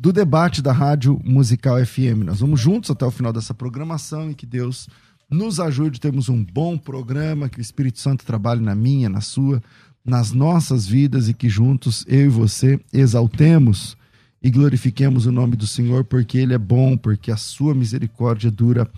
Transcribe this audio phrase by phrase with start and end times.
[0.00, 2.24] do debate da Rádio Musical FM.
[2.24, 4.88] Nós vamos juntos até o final dessa programação e que Deus
[5.30, 6.00] nos ajude.
[6.00, 9.62] Temos um bom programa, que o Espírito Santo trabalhe na minha, na sua,
[10.02, 13.94] nas nossas vidas e que juntos eu e você exaltemos
[14.42, 18.88] e glorifiquemos o nome do Senhor, porque Ele é bom, porque a sua misericórdia dura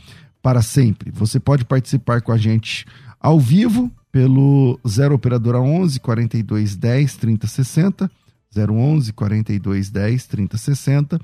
[0.40, 1.10] para sempre.
[1.10, 2.86] Você pode participar com a gente
[3.18, 8.21] ao vivo pelo 0 operadora 11 42 10 30 60
[8.54, 11.20] 011 42 10 30 60.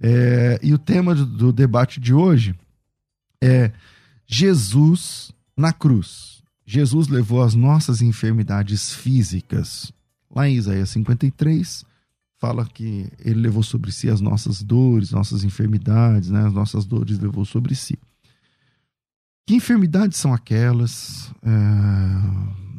[0.00, 2.54] É, e o tema do, do debate de hoje
[3.42, 3.72] é
[4.26, 6.42] Jesus na cruz.
[6.66, 9.92] Jesus levou as nossas enfermidades físicas.
[10.34, 11.84] Lá em Isaías 53,
[12.38, 16.46] fala que ele levou sobre si as nossas dores, nossas enfermidades, né?
[16.46, 17.96] as nossas dores levou sobre si.
[19.46, 21.50] Que enfermidades são aquelas é,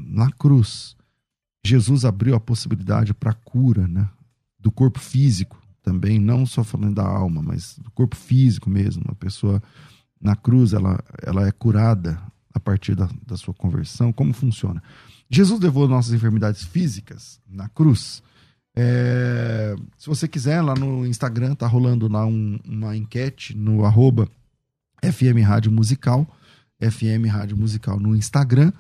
[0.06, 0.97] na cruz?
[1.68, 4.10] Jesus abriu a possibilidade para a cura, né?
[4.60, 9.04] Do corpo físico também, não só falando da alma, mas do corpo físico mesmo.
[9.08, 9.62] A pessoa
[10.20, 12.22] na cruz, ela, ela é curada
[12.54, 14.12] a partir da, da sua conversão.
[14.12, 14.82] Como funciona?
[15.30, 18.24] Jesus levou nossas enfermidades físicas na cruz.
[18.76, 24.28] É, se você quiser, lá no Instagram tá rolando lá um, uma enquete no arroba
[25.04, 26.28] FM Rádio Musical,
[26.80, 28.72] FM Rádio Musical no Instagram.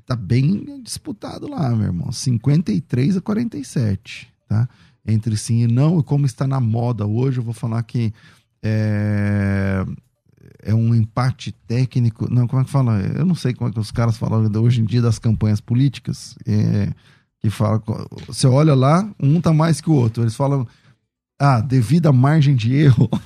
[0.00, 2.10] E tá bem disputado lá, meu irmão.
[2.10, 4.66] 53 a 47, tá?
[5.06, 6.00] Entre sim e não.
[6.00, 8.12] E como está na moda hoje, eu vou falar que
[8.62, 9.84] é,
[10.62, 12.32] é um empate técnico.
[12.32, 12.98] Não, como é que fala?
[13.00, 16.34] Eu não sei como é que os caras falam hoje em dia das campanhas políticas.
[16.46, 16.90] É,
[17.38, 17.82] que fala.
[18.26, 20.22] Você olha lá, um tá mais que o outro.
[20.22, 20.66] Eles falam.
[21.38, 23.08] Ah, devido à margem de erro.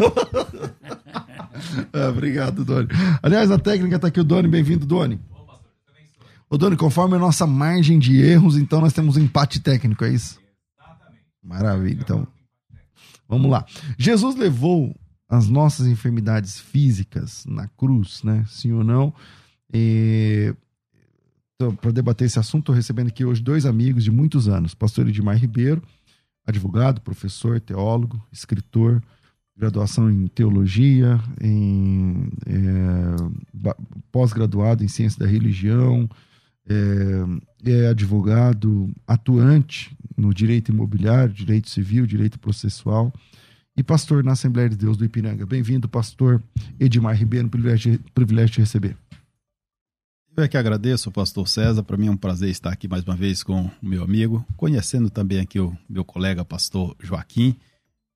[1.92, 2.88] ah, obrigado, Doni.
[3.22, 4.48] Aliás, a técnica tá aqui, o Doni.
[4.48, 5.20] Bem-vindo, Doni.
[6.48, 10.12] Ô, Doni, conforme a nossa margem de erros, então nós temos um empate técnico, é
[10.12, 10.40] isso?
[10.78, 11.24] Exatamente.
[11.42, 12.00] Maravilha.
[12.00, 12.26] Então,
[13.28, 13.64] vamos lá.
[13.98, 14.94] Jesus levou
[15.28, 18.44] as nossas enfermidades físicas na cruz, né?
[18.48, 19.12] Sim ou não?
[19.72, 20.54] E...
[21.80, 25.38] Para debater esse assunto, estou recebendo aqui hoje dois amigos de muitos anos: pastor Edmar
[25.38, 25.80] Ribeiro,
[26.44, 29.00] advogado, professor, teólogo, escritor,
[29.56, 33.72] graduação em teologia, em é,
[34.10, 36.08] pós-graduado em ciência da religião,
[36.68, 43.12] é, é advogado atuante no direito imobiliário, direito civil, direito processual
[43.76, 45.44] e pastor na Assembleia de Deus do Ipiranga.
[45.44, 46.42] Bem-vindo, pastor
[46.78, 48.96] Edmar Ribeiro, privilégio, privilégio de receber.
[50.36, 51.82] Eu é que agradeço, pastor César.
[51.82, 55.08] Para mim é um prazer estar aqui mais uma vez com o meu amigo, conhecendo
[55.08, 57.54] também aqui o meu colega, pastor Joaquim.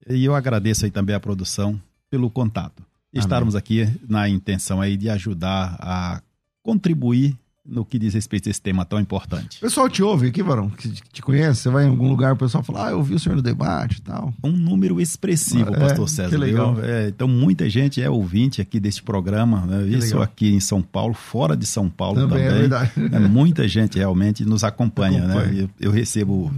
[0.08, 2.84] E eu agradeço aí também a produção pelo contato.
[3.12, 6.22] Estarmos aqui na intenção aí de ajudar a
[6.62, 7.36] contribuir
[7.68, 9.58] no que diz respeito a esse tema tão importante.
[9.58, 12.36] O pessoal te ouve aqui, Varão, que te conhece, você vai em algum lugar, o
[12.36, 14.32] pessoal fala, ah, eu vi o senhor no debate e tal.
[14.42, 16.30] Um número expressivo, é, pastor César.
[16.30, 16.76] Que legal.
[16.82, 19.86] É, então, muita gente é ouvinte aqui deste programa, né?
[19.86, 20.22] isso legal.
[20.22, 22.44] aqui em São Paulo, fora de São Paulo também.
[22.44, 22.56] É também.
[22.56, 22.92] É verdade.
[23.12, 25.34] É, muita gente realmente nos acompanha, né?
[25.34, 25.52] acompanha.
[25.52, 25.68] né?
[25.78, 26.50] Eu, eu, recebo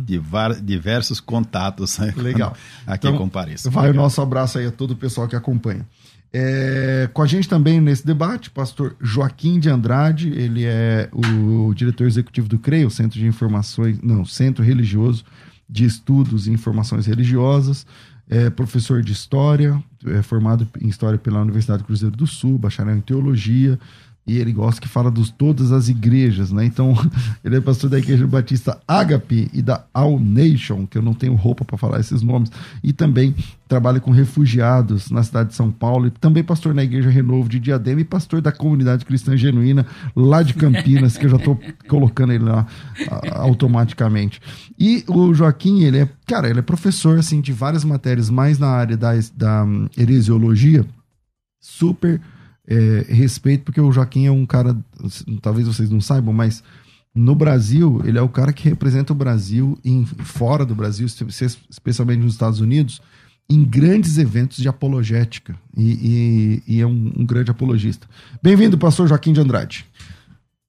[0.62, 2.14] diversos contatos né?
[2.16, 2.54] legal.
[2.86, 3.70] aqui então, compareço.
[3.70, 4.00] Vai legal.
[4.00, 5.84] o nosso abraço aí a todo o pessoal que acompanha.
[6.32, 12.06] É, com a gente também nesse debate, pastor Joaquim de Andrade, ele é o diretor
[12.06, 15.24] executivo do CREI, o Centro de Informações, não, Centro Religioso
[15.68, 17.84] de Estudos e Informações Religiosas,
[18.28, 23.00] é professor de História, é formado em História pela Universidade Cruzeiro do Sul, bacharel em
[23.00, 23.76] Teologia,
[24.26, 26.64] e ele gosta que fala de todas as igrejas, né?
[26.64, 26.94] Então,
[27.42, 31.34] ele é pastor da Igreja Batista Agape e da All Nation, que eu não tenho
[31.34, 32.50] roupa para falar esses nomes,
[32.82, 33.34] e também
[33.66, 37.58] trabalha com refugiados na cidade de São Paulo, e também pastor na Igreja Renovo de
[37.58, 41.58] Diadema e pastor da comunidade cristã genuína lá de Campinas, que eu já estou
[41.88, 42.66] colocando ele lá
[43.32, 44.40] automaticamente.
[44.78, 48.68] E o Joaquim, ele é, cara, ele é professor assim de várias matérias, mais na
[48.68, 50.84] área da, da hum, heresiologia,
[51.60, 52.20] super
[52.70, 54.76] é, respeito, porque o Joaquim é um cara,
[55.42, 56.62] talvez vocês não saibam, mas
[57.12, 61.06] no Brasil, ele é o cara que representa o Brasil em, fora do Brasil,
[61.68, 63.02] especialmente nos Estados Unidos,
[63.48, 68.06] em grandes eventos de apologética e, e, e é um, um, grande apologista.
[68.40, 69.84] Bem-vindo, pastor Joaquim de Andrade.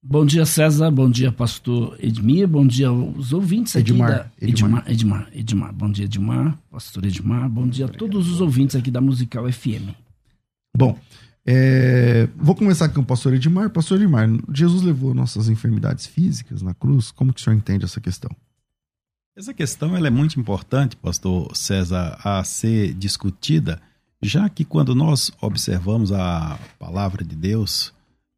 [0.04, 0.90] Bom dia, César.
[0.90, 2.48] Bom dia, pastor Edmir.
[2.48, 4.48] Bom dia aos ouvintes Edmar, aqui da...
[4.48, 4.84] Edmar.
[4.88, 5.30] Edmar.
[5.32, 5.74] Edmar.
[5.74, 6.58] Bom dia, Edmar.
[6.72, 7.48] Pastor Edmar.
[7.48, 9.94] Bom dia a todos os ouvintes aqui da Musical FM.
[10.76, 10.98] Bom,
[11.46, 12.28] é...
[12.36, 13.70] vou começar com o pastor Edmar.
[13.70, 17.12] Pastor Edmar, Jesus levou nossas enfermidades físicas na cruz.
[17.12, 18.32] Como que o senhor entende essa questão?
[19.36, 23.82] Essa questão ela é muito importante, pastor César, a ser discutida,
[24.22, 27.94] já que quando nós observamos a palavra de Deus,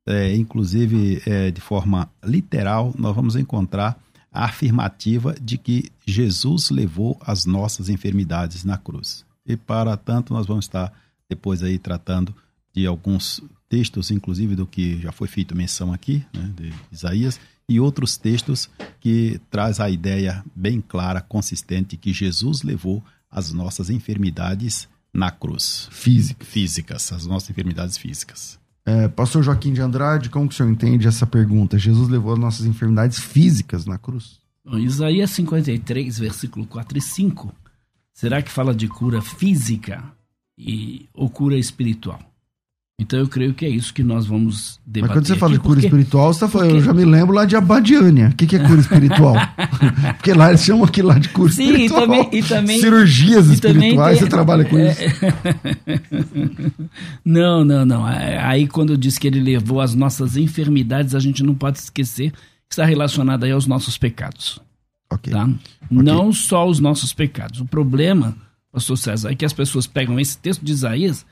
[0.06, 4.00] é, inclusive é, de forma literal, nós vamos encontrar
[4.32, 9.26] a afirmativa de que Jesus levou as nossas enfermidades na cruz.
[9.46, 10.94] E para tanto, nós vamos estar
[11.30, 12.36] depois aí tratando
[12.74, 17.80] de alguns textos, inclusive do que já foi feito menção aqui, né, de Isaías, e
[17.80, 24.88] outros textos que traz a ideia bem clara, consistente, que Jesus levou as nossas enfermidades
[25.14, 25.88] na cruz.
[25.92, 26.44] Física.
[26.44, 28.60] Físicas, as nossas enfermidades físicas.
[28.86, 31.78] É, Pastor Joaquim de Andrade, como que o senhor entende essa pergunta?
[31.78, 34.40] Jesus levou as nossas enfermidades físicas na cruz?
[34.66, 37.54] Bom, Isaías 53, versículo 4 e 5.
[38.14, 40.04] Será que fala de cura física
[40.58, 42.20] e, ou cura espiritual?
[43.00, 45.02] Então eu creio que é isso que nós vamos debater.
[45.02, 46.82] Mas quando você fala de cura porque, espiritual, você tá falando, porque...
[46.82, 48.30] eu já me lembro lá de Abadiânia.
[48.30, 49.36] O que, que é cura espiritual?
[50.18, 52.04] porque lá eles chamam aquilo lá de cura Sim, espiritual.
[52.04, 54.26] E também, e também, Cirurgias e espirituais, tem...
[54.26, 55.02] você trabalha com isso?
[57.26, 58.06] não, não, não.
[58.06, 62.32] Aí quando eu disse que ele levou as nossas enfermidades, a gente não pode esquecer
[62.32, 64.60] que está relacionado aí aos nossos pecados.
[65.12, 65.34] Ok.
[65.34, 65.44] Tá?
[65.46, 65.58] okay.
[65.90, 67.60] Não só os nossos pecados.
[67.60, 68.38] O problema,
[68.72, 71.26] pastor César, é que as pessoas pegam esse texto de Isaías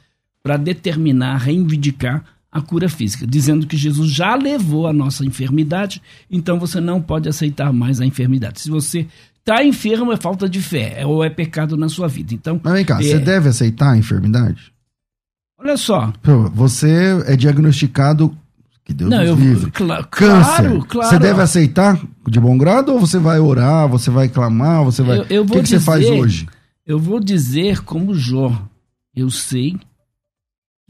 [0.44, 6.60] para determinar, reivindicar a cura física, dizendo que Jesus já levou a nossa enfermidade, então
[6.60, 8.60] você não pode aceitar mais a enfermidade.
[8.60, 9.08] Se você
[9.40, 12.34] está enfermo, é falta de fé, é, ou é pecado na sua vida.
[12.34, 13.04] Então, Mas vem cá, é...
[13.04, 14.74] você deve aceitar a enfermidade?
[15.58, 16.12] Olha só.
[16.54, 18.36] Você é diagnosticado
[18.84, 19.72] que Deus não, eu, livre.
[19.72, 20.10] Cl Câncer.
[20.10, 21.10] Claro, claro.
[21.10, 25.20] Você deve aceitar de bom grado ou você vai orar, você vai clamar, você vai.
[25.20, 26.48] Eu, eu o que, que dizer, você faz hoje?
[26.86, 28.60] Eu vou dizer como Jó.
[29.16, 29.78] Eu sei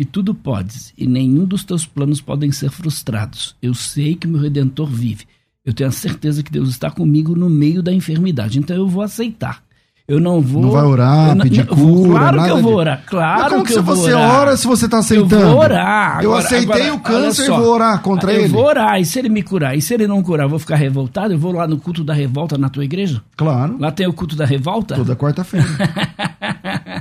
[0.02, 3.56] e tudo podes, e nenhum dos teus planos podem ser frustrados.
[3.62, 5.26] Eu sei que meu redentor vive.
[5.64, 9.04] Eu tenho a certeza que Deus está comigo no meio da enfermidade, então eu vou
[9.04, 9.62] aceitar.
[10.08, 10.64] Eu não vou.
[10.64, 12.10] Não vai orar, não, pedir cura.
[12.10, 13.04] Claro que eu vou orar.
[13.06, 14.32] Claro como que eu você vou orar.
[14.32, 15.36] Você ora se você está aceitando?
[15.36, 16.18] Eu vou orar.
[16.18, 18.46] Agora, eu aceitei agora, o câncer e vou orar contra eu ele.
[18.46, 19.00] Eu vou orar.
[19.00, 19.78] E se ele me curar?
[19.78, 21.36] E se ele não curar, eu vou ficar revoltado?
[21.36, 23.22] Eu vou lá no culto da revolta na tua igreja?
[23.38, 23.78] Claro.
[23.80, 24.96] Lá tem o culto da revolta?
[24.96, 25.68] Toda quarta-feira.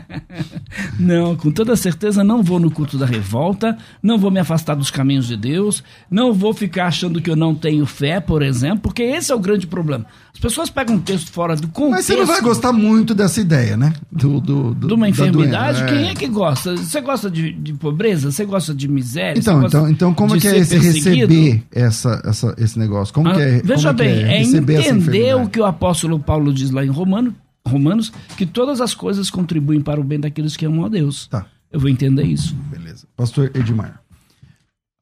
[1.00, 4.91] não, com toda certeza não vou no culto da revolta, não vou me afastar dos
[4.91, 9.02] caminhos de Deus, não vou ficar achando que eu não tenho fé, por exemplo, porque
[9.02, 10.05] esse é o grande problema.
[10.32, 11.91] As pessoas pegam um texto fora do contexto.
[11.91, 13.93] Mas você não vai gostar muito dessa ideia, né?
[14.11, 15.85] Do, do, do de uma enfermidade?
[15.87, 16.12] Quem é.
[16.12, 16.76] é que gosta?
[16.76, 18.31] Você gosta de, de pobreza?
[18.31, 19.38] Você gosta de miséria?
[19.38, 23.12] Então, então, então como é que é esse receber essa, essa, esse negócio?
[23.12, 23.62] Como ah, que é?
[23.62, 27.35] Veja como bem, é, é entender o que o apóstolo Paulo diz lá em Romano,
[27.70, 31.26] Romanos, que todas as coisas contribuem para o bem daqueles que amam a Deus.
[31.28, 31.46] Tá.
[31.72, 32.55] Eu vou entender isso.
[32.70, 33.06] Beleza.
[33.17, 34.02] Pastor Edmar.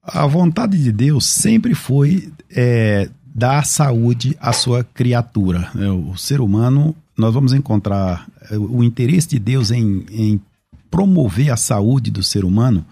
[0.03, 5.71] A vontade de Deus sempre foi é, dar saúde à sua criatura.
[5.77, 10.41] É, o ser humano, nós vamos encontrar é, o interesse de Deus em, em
[10.91, 12.85] promover a saúde do ser humano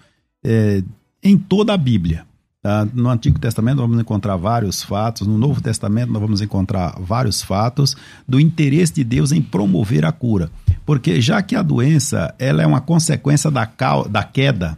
[0.43, 0.83] é,
[1.23, 2.26] em toda a Bíblia.
[2.67, 2.85] Tá?
[2.93, 7.95] No Antigo Testamento vamos encontrar vários fatos, no Novo Testamento nós vamos encontrar vários fatos
[8.27, 10.51] do interesse de Deus em promover a cura.
[10.85, 13.65] Porque já que a doença ela é uma consequência da,
[14.09, 14.77] da queda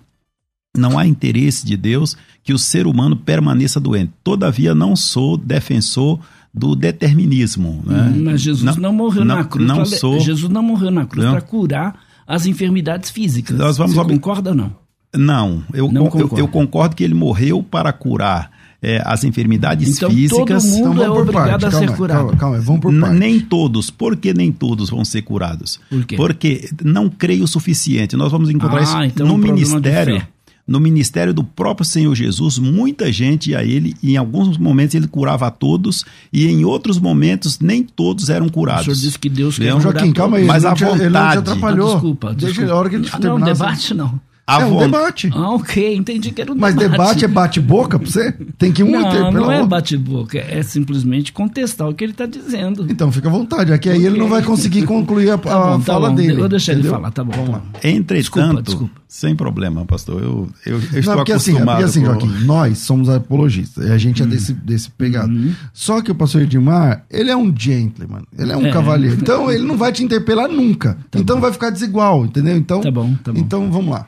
[0.77, 4.13] não há interesse de Deus que o ser humano permaneça doente.
[4.23, 6.19] Todavia, não sou defensor
[6.53, 7.81] do determinismo.
[7.87, 8.13] Né?
[8.23, 9.67] Mas Jesus não, não morreu não, na cruz.
[9.67, 13.57] Não pra, sou, Jesus não morreu na cruz para curar as enfermidades físicas.
[13.57, 14.88] Nós vamos Você concorda ou não?
[15.15, 18.51] Não, eu, não eu, eu, concordo que ele morreu para curar
[18.81, 20.63] é, as enfermidades então, físicas.
[20.63, 22.19] Todo mundo então, é obrigado a ser curado.
[22.19, 23.15] Calma, calma, vamos por parte.
[23.15, 23.89] Nem todos.
[23.89, 25.79] Por que nem todos vão ser curados?
[25.89, 26.15] Por quê?
[26.15, 28.15] Porque não creio o suficiente.
[28.15, 30.21] Nós vamos encontrar ah, isso então no ministério
[30.69, 35.47] no ministério do próprio Senhor Jesus, muita gente a ele, em alguns momentos ele curava
[35.47, 38.83] a todos e em outros momentos nem todos eram curados.
[38.83, 41.01] O senhor disse que Deus quer Joaquim, calma aí, mas a vontade.
[41.01, 41.87] Ele não te atrapalhou.
[41.87, 42.35] Ah, desculpa, desculpa.
[42.35, 44.21] Deixa a hora que ele ah, Não, debate não.
[44.49, 45.29] A é um debate.
[45.33, 48.31] Ah, ok, entendi que era um Mas debate é bate-boca pra você?
[48.57, 52.25] Tem que um Não, interpelar não é bate-boca, é simplesmente contestar o que ele está
[52.25, 52.85] dizendo.
[52.89, 55.79] Então fica à vontade, aqui aí ele não vai conseguir concluir a, Tá a bom,
[55.79, 56.33] tá fala bom, dele.
[56.33, 57.31] Eu vou deixar ele falar, tá bom.
[57.33, 57.63] Vamos tá lá.
[57.73, 57.79] bom.
[57.83, 59.01] Entretanto, Desculpa, desculpa.
[59.07, 60.21] sem problema, pastor.
[60.21, 61.77] Eu, eu, eu estou Não, porque assim, é acostumado.
[61.77, 64.31] porque assim, com- Joaquim, nós somos apologistas, e a gente é Uhum.
[64.31, 65.31] desse, desse pegado.
[65.73, 68.71] Só que o pastor Edmar, ele é um gentleman, ele é um É.
[68.71, 69.17] cavalheiro.
[69.21, 70.97] Então ele não vai te interpelar nunca.
[71.15, 72.55] então vai ficar desigual, entendeu?
[72.57, 73.39] Então, Tá bom, tá bom.
[73.39, 74.07] então vamos lá.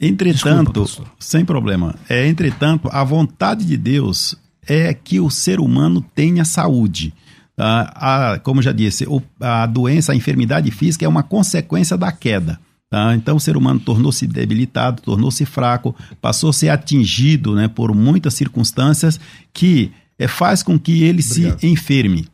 [0.00, 1.94] Entretanto, Desculpa, sem problema.
[2.08, 4.36] É, entretanto, a vontade de Deus
[4.66, 7.12] é que o ser humano tenha saúde.
[7.56, 12.12] Ah, a- como já disse, o- a doença, a enfermidade física é uma consequência da
[12.12, 12.58] queda.
[12.90, 13.14] tá?
[13.14, 18.32] Então, o ser humano tornou-se debilitado, tornou-se fraco, passou a ser atingido né, por muitas
[18.32, 19.20] circunstâncias
[19.52, 21.60] que eh, faz com que ele Obrigado.
[21.60, 22.26] se enferme.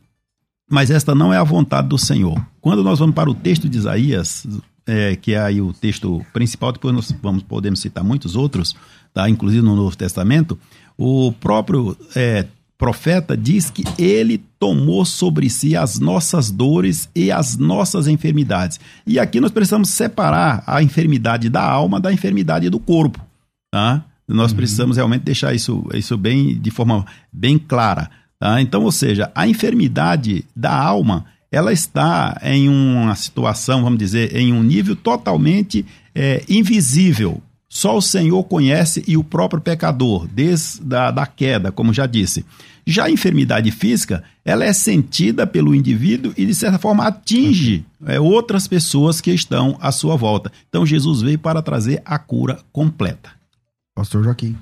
[0.71, 2.41] Mas esta não é a vontade do Senhor.
[2.61, 4.47] Quando nós vamos para o texto de Isaías,
[4.87, 8.75] é, que é aí o texto principal, depois nós vamos, podemos citar muitos outros,
[9.13, 9.29] tá?
[9.29, 10.57] inclusive no Novo Testamento,
[10.97, 12.45] o próprio é,
[12.77, 18.79] profeta diz que ele tomou sobre si as nossas dores e as nossas enfermidades.
[19.07, 23.19] E aqui nós precisamos separar a enfermidade da alma da enfermidade do corpo.
[23.71, 24.03] Tá?
[24.27, 28.09] Nós precisamos realmente deixar isso, isso bem de forma bem clara.
[28.39, 28.61] tá?
[28.61, 34.51] Então, ou seja, a enfermidade da alma ela está em uma situação, vamos dizer, em
[34.51, 37.41] um nível totalmente é, invisível.
[37.69, 42.45] Só o Senhor conhece e o próprio pecador, desde da, da queda, como já disse.
[42.85, 48.19] Já a enfermidade física, ela é sentida pelo indivíduo e, de certa forma, atinge é,
[48.19, 50.51] outras pessoas que estão à sua volta.
[50.67, 53.29] Então, Jesus veio para trazer a cura completa.
[53.95, 54.57] Pastor Joaquim.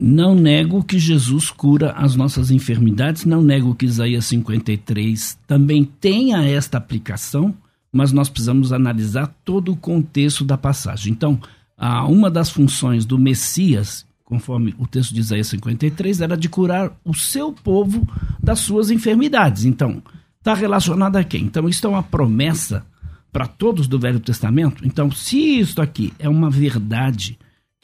[0.00, 6.44] Não nego que Jesus cura as nossas enfermidades, não nego que Isaías 53 também tenha
[6.44, 7.52] esta aplicação,
[7.92, 11.12] mas nós precisamos analisar todo o contexto da passagem.
[11.12, 11.40] Então,
[12.08, 17.12] uma das funções do Messias, conforme o texto de Isaías 53, era de curar o
[17.12, 18.06] seu povo
[18.40, 19.64] das suas enfermidades.
[19.64, 20.00] Então,
[20.38, 21.42] está relacionado a quem?
[21.42, 22.86] Então, isso é uma promessa
[23.32, 24.86] para todos do Velho Testamento.
[24.86, 27.36] Então, se isso aqui é uma verdade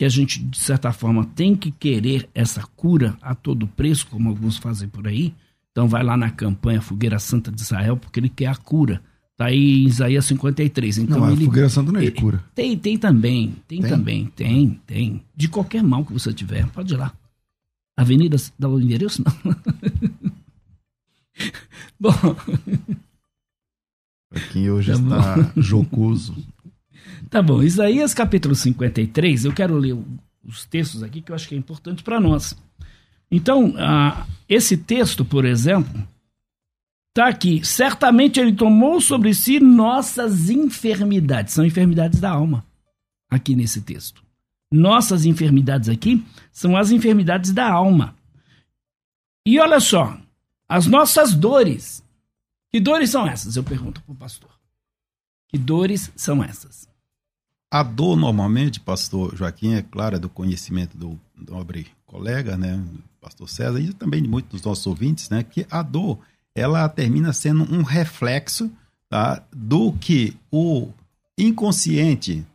[0.04, 4.28] que a gente, de certa forma, tem que querer essa cura a todo preço, como
[4.28, 5.32] alguns fazem por aí.
[5.72, 9.00] Então vai lá na campanha Fogueira Santa de Israel, porque ele quer a cura.
[9.34, 10.98] Tá aí em Isaías 53.
[10.98, 12.44] Então não, a ele fogueira santa não é de cura.
[12.54, 13.90] Tem, tem também, tem, Tem?
[13.90, 15.24] também, tem, tem.
[15.34, 17.12] De qualquer mal que você tiver, pode ir lá.
[17.96, 19.24] Avenida, dá o endereço?
[19.24, 19.56] Não.
[21.98, 22.12] Bom,
[24.34, 26.36] Joaquim hoje Tá está jocoso.
[27.34, 29.98] Tá bom, Isaías capítulo 53, eu quero ler
[30.44, 32.56] os textos aqui que eu acho que é importante para nós.
[33.28, 33.74] Então,
[34.48, 36.06] esse texto, por exemplo,
[37.12, 37.66] tá aqui.
[37.66, 41.54] Certamente ele tomou sobre si nossas enfermidades.
[41.54, 42.64] São enfermidades da alma,
[43.28, 44.22] aqui nesse texto.
[44.70, 48.14] Nossas enfermidades aqui são as enfermidades da alma.
[49.44, 50.16] E olha só,
[50.68, 52.00] as nossas dores.
[52.70, 53.56] Que dores são essas?
[53.56, 54.50] Eu pergunto para o pastor.
[55.48, 56.93] Que dores são essas?
[57.70, 62.82] A dor, normalmente, pastor Joaquim, é claro, é do conhecimento do nobre colega, né,
[63.20, 66.18] pastor César, e também de muitos dos nossos ouvintes, né, que a dor,
[66.54, 68.70] ela termina sendo um reflexo
[69.08, 70.90] tá, do que o
[71.36, 72.46] inconsciente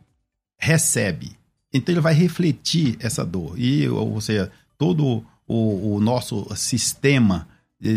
[0.58, 1.36] recebe.
[1.72, 3.58] Então ele vai refletir essa dor.
[3.58, 7.46] E, ou seja, todo o, o nosso sistema,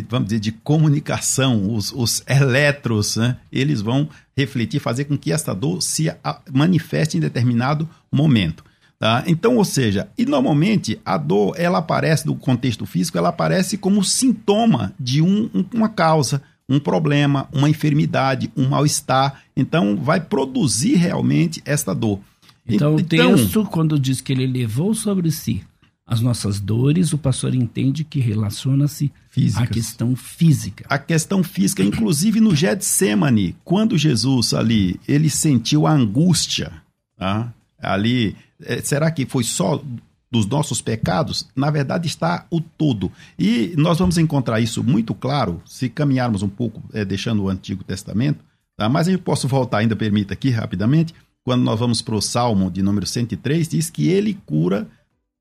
[0.10, 5.54] vamos dizer, de comunicação, os, os elétrons, né, eles vão refletir, fazer com que esta
[5.54, 6.10] dor se
[6.52, 8.64] manifeste em determinado momento.
[9.00, 9.24] Tá?
[9.28, 14.02] Então, ou seja, e normalmente a dor, ela aparece no contexto físico, ela aparece como
[14.04, 19.44] sintoma de um- um- uma causa, um problema, uma enfermidade, um mal-estar.
[19.58, 22.22] Então, vai produzir realmente esta dor.
[22.66, 25.62] Então, o texto, quando diz que ele levou sobre si
[26.06, 29.12] as nossas dores, o pastor entende que relaciona-se
[29.56, 30.86] à questão física.
[30.90, 36.74] a questão física, inclusive no Getsemane, quando Jesus ali, ele sentiu a angústia,
[37.18, 37.54] tá?
[37.80, 39.82] ali, eh, será que foi só
[40.30, 41.48] dos nossos pecados?
[41.56, 43.12] Na verdade está o todo.
[43.40, 47.84] E nós vamos encontrar isso muito claro se caminharmos um pouco, eh, deixando o Antigo
[47.84, 48.44] Testamento,
[48.76, 48.90] tá?
[48.90, 51.14] mas eu posso voltar ainda, permita aqui rapidamente,
[51.46, 54.88] quando nós vamos para o Salmo de número 103, diz que ele cura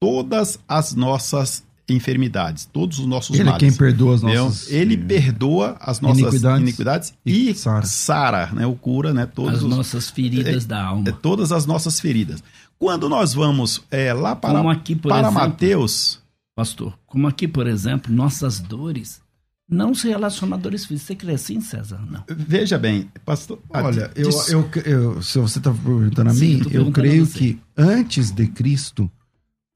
[0.02, 3.60] todas as nossas enfermidades, todos os nossos Ele é males.
[3.60, 4.44] quem perdoa as Entendeu?
[4.46, 4.70] nossas.
[4.72, 6.62] Ele perdoa as nossas Iniquidades.
[6.62, 7.86] iniquidades, E e, sara.
[7.86, 8.46] sara.
[8.52, 8.66] né?
[8.66, 9.26] O cura, né?
[9.26, 11.12] Todos As os- nossas feridas da é, alma.
[11.12, 12.42] todas as nossas feridas.
[12.78, 15.34] Quando nós vamos é, lá para, Como aqui, por para exemplo.
[15.34, 16.20] Mateus,
[16.54, 19.20] Pastor, como aqui, por exemplo, nossas dores
[19.68, 21.06] não se relaciona a dores físicas.
[21.06, 22.00] Você crê assim, César?
[22.10, 22.24] Não.
[22.28, 23.58] Veja bem, pastor.
[23.70, 28.30] Olha, eu, eu, eu- se você está perguntando a Sim, mim, eu creio que antes
[28.32, 29.10] de Cristo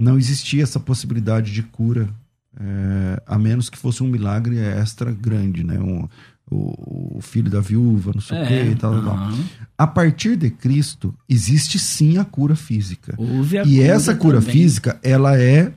[0.01, 2.09] não existia essa possibilidade de cura,
[2.59, 5.79] é, a menos que fosse um milagre extra grande, né?
[5.79, 6.09] Um-
[6.49, 9.31] o, o filho da viúva, não sei o quê, e tal, tal, tal.
[9.77, 13.17] A partir de Cristo, existe sim a cura física.
[13.19, 14.53] Houve a E essa cura também.
[14.55, 15.73] física, ela é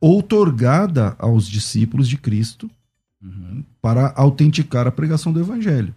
[0.00, 2.70] outorgada aos discípulos de Cristo
[3.22, 3.64] Uhum.
[3.80, 5.94] para autenticar a pregação do evangelho.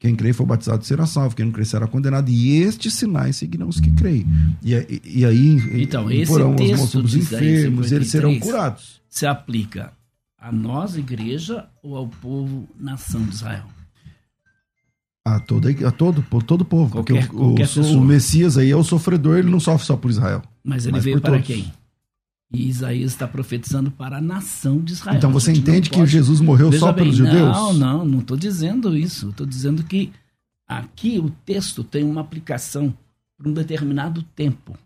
[0.00, 2.30] Quem crê foi batizado será salvo, quem não crê será condenado.
[2.30, 4.26] E estes sinais seguirão os que creem.
[4.62, 9.00] E, e- e aí Então, esse imporão as texto os enfermos, eles serão 53, curados.
[9.10, 9.92] Se aplica
[10.38, 13.66] a nós, igreja, ou ao povo, nação de Israel?
[15.22, 16.90] A todo, a todo, por todo o povo.
[16.92, 17.36] Qualquer- porque
[17.80, 20.40] o, o, o Messias aí é o sofredor, ele não sofre só por Israel.
[20.64, 21.46] Mas ele Mas veio por para todos.
[21.46, 21.70] quem?
[22.52, 25.16] E Isaías está profetizando para a nação de Israel.
[25.18, 27.56] então você entende que pode- Jesus morreu Veja só bem, pelos judeus?
[27.56, 29.28] Não, não, não estou dizendo isso.
[29.30, 30.10] Estou dizendo que
[30.66, 32.92] aqui o texto tem uma aplicação
[33.38, 34.76] para um determinado tempo.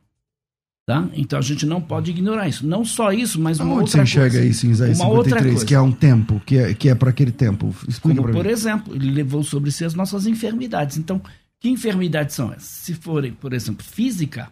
[0.87, 1.09] Tá?
[1.14, 2.66] Então a gente não pode ignorar isso.
[2.66, 4.47] Não só isso, mas uma Onde você outra enxerga coisa.
[4.47, 5.66] isso em Isaías Uma outra 53, coisa.
[5.66, 7.75] que é um tempo, que é, que é para aquele tempo?
[7.88, 8.50] Explica Como, por mim.
[8.50, 10.99] exemplo, ele levou sobre si as nossas enfermidades.
[10.99, 11.23] Então,
[11.59, 12.64] que enfermidades são essas?
[12.68, 14.50] Se forem, por exemplo, física,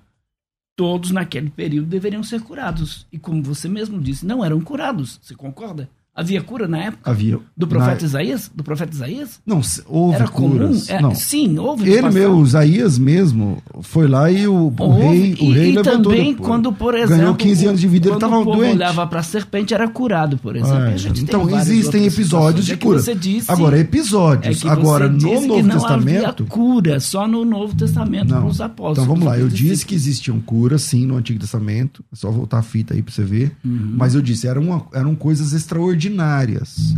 [0.76, 3.06] todos naquele período deveriam ser curados.
[3.12, 5.18] E como você mesmo disse, não eram curados.
[5.22, 5.90] Você concorda?
[6.14, 7.38] Havia cura na época Havia.
[7.56, 8.50] do profeta na- Isaías?
[8.54, 9.40] Do profeta Isaías?
[9.46, 10.86] Não, houve Era curas.
[10.86, 10.98] comum?
[10.98, 11.14] É, não.
[11.14, 11.88] Sim, houve.
[11.90, 15.74] Ele mesmo, Isaías mesmo, foi lá e o, o Houve, rei, o e, rei e
[15.76, 16.46] levantou também depois.
[16.48, 18.74] quando, por exemplo, Ganhou 15 anos de vida, ele quando estava doente.
[18.76, 20.76] olhava para a serpente, era curado, por exemplo.
[20.82, 22.98] É, E então existem episódios de É cura.
[23.00, 24.60] você disse- Agora, É episódios.
[24.60, 26.26] que Agora, no Novo não Testamento.
[26.26, 28.40] havia cura, só no Novo Testamento Não.
[28.42, 28.98] para os apóstolos.
[28.98, 32.04] Então vamos lá, eu disse que existiam curas, sim, no Antigo Testamento.
[32.12, 33.52] É só voltar a fita aí pra você ver.
[33.64, 33.94] Uhum.
[33.96, 36.01] Mas eu disse, eram, uma- eram coisas extraordinárias.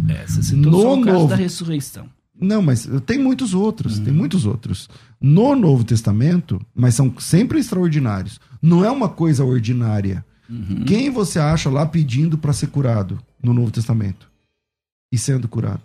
[0.09, 2.09] É, você citou No só o caso Novo- da ressurreição.
[2.41, 4.89] Não, mas tem muitos outros, tem muitos outros.
[5.21, 8.41] No Novo Testamento, mas são sempre extraordinários.
[8.61, 10.25] Não é uma coisa ordinária.
[10.51, 10.85] Uhum.
[10.85, 14.29] Quem você acha lá pedindo para ser curado no Novo Testamento?
[15.13, 15.83] E sendo curado?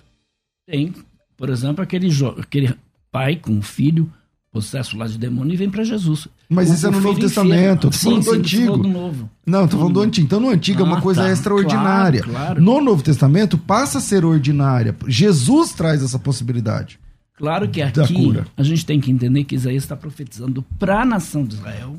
[0.67, 0.93] Tem,
[1.37, 2.09] por exemplo, aquele,
[2.39, 2.75] aquele
[3.11, 4.11] pai com um filho
[4.51, 6.27] possesso lá de demônio e vem para Jesus.
[6.49, 7.19] Mas O- isso é no Novo.
[7.19, 8.77] Testamento, eu tô Sim, falando do sim, você Antigo.
[8.77, 9.29] do novo.
[9.45, 10.25] Não, tô falando do Antigo.
[10.25, 11.31] Então, no Antigo é uma Ah, coisa tá.
[11.31, 12.23] extraordinária.
[12.23, 12.61] Claro, claro.
[12.61, 14.95] No Novo Testamento, passa a ser ordinária.
[15.07, 16.99] Jesus traz essa possibilidade.
[17.35, 21.45] Claro que aqui a gente tem que entender que Isaías está profetizando para a nação
[21.45, 21.97] de Israel.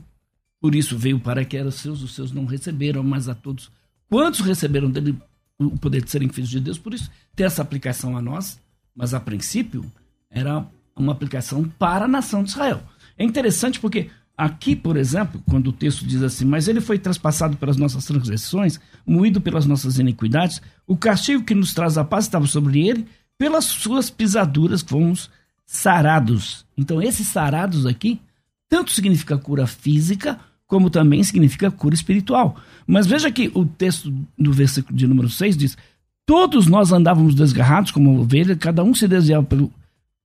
[0.60, 3.70] Por isso veio para que eram seus, os seus não receberam, mas a todos.
[4.10, 5.16] Quantos receberam dele
[5.58, 6.76] o poder de serem filhos de Deus?
[6.76, 8.58] Por isso tem essa aplicação a nós,
[8.94, 9.84] mas a princípio
[10.30, 12.82] era uma aplicação para a nação de Israel.
[13.16, 14.10] É interessante porque
[14.40, 18.80] aqui, por exemplo, quando o texto diz assim: Mas ele foi traspassado pelas nossas transgressões,
[19.06, 23.66] moído pelas nossas iniquidades, o castigo que nos traz a paz estava sobre ele, pelas
[23.66, 25.30] suas pisaduras fomos
[25.66, 26.64] sarados.
[26.76, 28.18] Então, esses sarados aqui,
[28.66, 32.56] tanto significa cura física, como também significa cura espiritual.
[32.86, 35.76] Mas veja que o texto do versículo de número 6 diz:
[36.24, 39.70] Todos nós andávamos desgarrados como ovelha, cada um se desviava pelo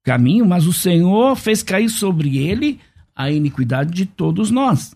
[0.04, 2.80] caminho, mas o Senhor fez cair sobre ele
[3.16, 4.96] a iniquidade de todos nós.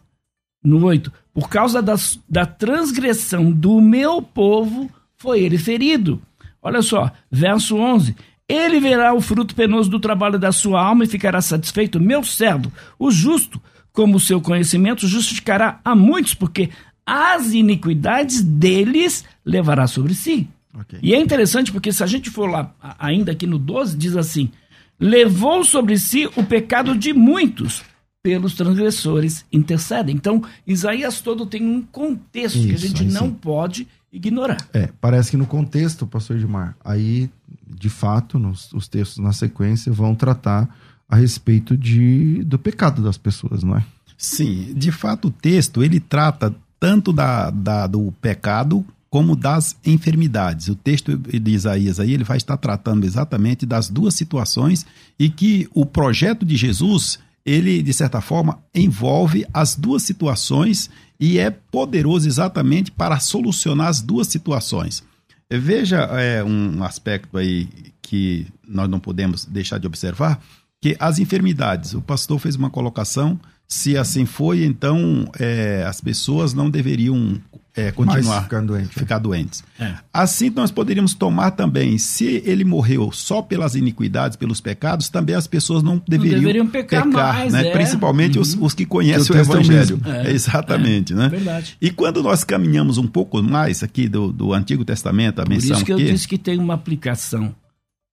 [0.63, 6.21] No 8, por causa das, da transgressão do meu povo, foi ele ferido.
[6.61, 8.15] Olha só, verso 11.
[8.47, 11.99] Ele verá o fruto penoso do trabalho da sua alma e ficará satisfeito.
[11.99, 13.61] Meu servo, o justo,
[13.93, 16.69] como o seu conhecimento, justificará a muitos, porque
[17.05, 20.47] as iniquidades deles levará sobre si.
[20.73, 20.99] Ok.
[21.01, 24.51] E é interessante porque se a gente for lá, ainda aqui no 12, diz assim:
[24.99, 27.83] levou sobre si o pecado de muitos,
[28.29, 30.15] pelos transgressores intercedem.
[30.15, 33.33] Então, Isaías todo tem um contexto que a Isso, gente não sim.
[33.41, 34.57] pode ignorar.
[34.73, 37.29] É, parece que no contexto, pastor Edmar, aí,
[37.67, 40.69] de fato, nos, os textos na sequência vão tratar
[41.07, 43.83] a respeito de, do pecado das pessoas, não é?
[44.17, 50.67] Sim, de fato o texto ele trata tanto da, da- do pecado como das enfermidades.
[50.67, 54.85] O texto de Isaías aí ele vai estar tratando exatamente das duas situações
[55.17, 61.37] e que o projeto de Jesus ele de certa forma envolve as duas situações e
[61.37, 65.03] é poderoso exatamente para solucionar as duas situações.
[65.51, 67.67] Veja é, um aspecto aí
[68.01, 70.39] que nós não podemos deixar de observar,
[70.81, 76.53] que as enfermidades, o pastor fez uma colocação, se assim foi, então é, as pessoas
[76.53, 77.39] não deveriam
[77.79, 79.63] é, continuar ficar doente, ficar doentes.
[79.79, 79.93] É.
[80.11, 85.47] Assim nós poderíamos tomar também, se ele morreu só pelas iniquidades, pelos pecados, também as
[85.47, 87.67] pessoas não deveriam, deveriam pecar mais, né?
[87.67, 87.71] é.
[87.71, 89.99] Principalmente os, os que conhecem o é Evangelho.
[90.09, 91.29] É, exatamente, né?
[91.29, 91.77] verdade.
[91.79, 95.75] E quando nós caminhamos um pouco mais aqui do, do Antigo Testamento, a Por menção
[95.75, 97.53] isso que eu que disse que tem uma aplicação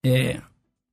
[0.04, 0.40] é,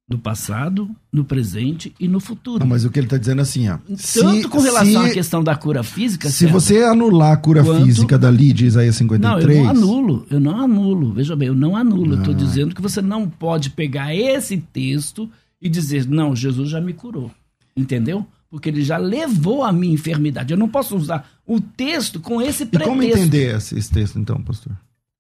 [0.10, 2.60] no passado, no presente e no futuro.
[2.60, 3.78] Não, mas o que ele está dizendo é assim, ó.
[4.14, 6.30] Tanto com relação se, à questão da cura física.
[6.30, 9.58] Se você anular a cura Quanto- física dali de Isaías Não, 53.
[9.58, 11.14] eu não anulo, eu não anulo.
[11.14, 12.14] Veja bem, eu não anulo.
[12.14, 12.20] Eu Ah.
[12.20, 15.30] estou dizendo que você não pode pegar esse texto
[15.62, 17.32] e dizer, não, Jesus já me curou.
[17.76, 18.26] Entendeu?
[18.52, 20.52] Porque ele já levou a minha enfermidade.
[20.54, 22.90] Eu não posso usar o texto com esse E pretexto.
[22.92, 24.74] como entender esse, esse texto, então, pastor?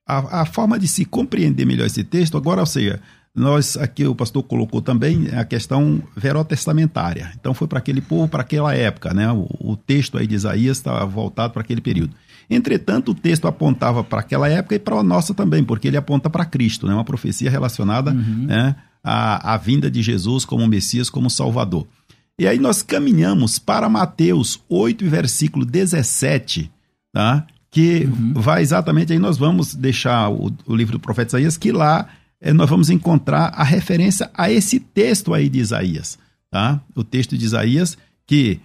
[0.05, 2.99] a, a forma de se compreender melhor esse texto, agora, ou seja,
[3.35, 7.31] nós aqui o pastor colocou também a questão verotestamentária.
[7.39, 9.31] Então foi para aquele povo, para aquela época, né?
[9.31, 12.13] O, o texto aí de Isaías está voltado para aquele período.
[12.49, 16.29] Entretanto, o texto apontava para aquela época e para a nossa também, porque ele aponta
[16.29, 16.93] para Cristo, né?
[16.93, 21.87] Uma profecia relacionada né, à, à vinda de Jesus como Messias, como Salvador.
[22.37, 26.71] E aí nós caminhamos para Mateus 8, versículo 17,
[27.11, 27.47] tá?
[27.73, 32.07] que vai exatamente aí nós vamos deixar o, o livro do profeta Isaías que lá
[32.51, 36.17] nós vamos encontrar a referência a esse texto aí de Isaías,
[36.51, 36.81] tá?
[36.95, 38.59] O texto de Isaías que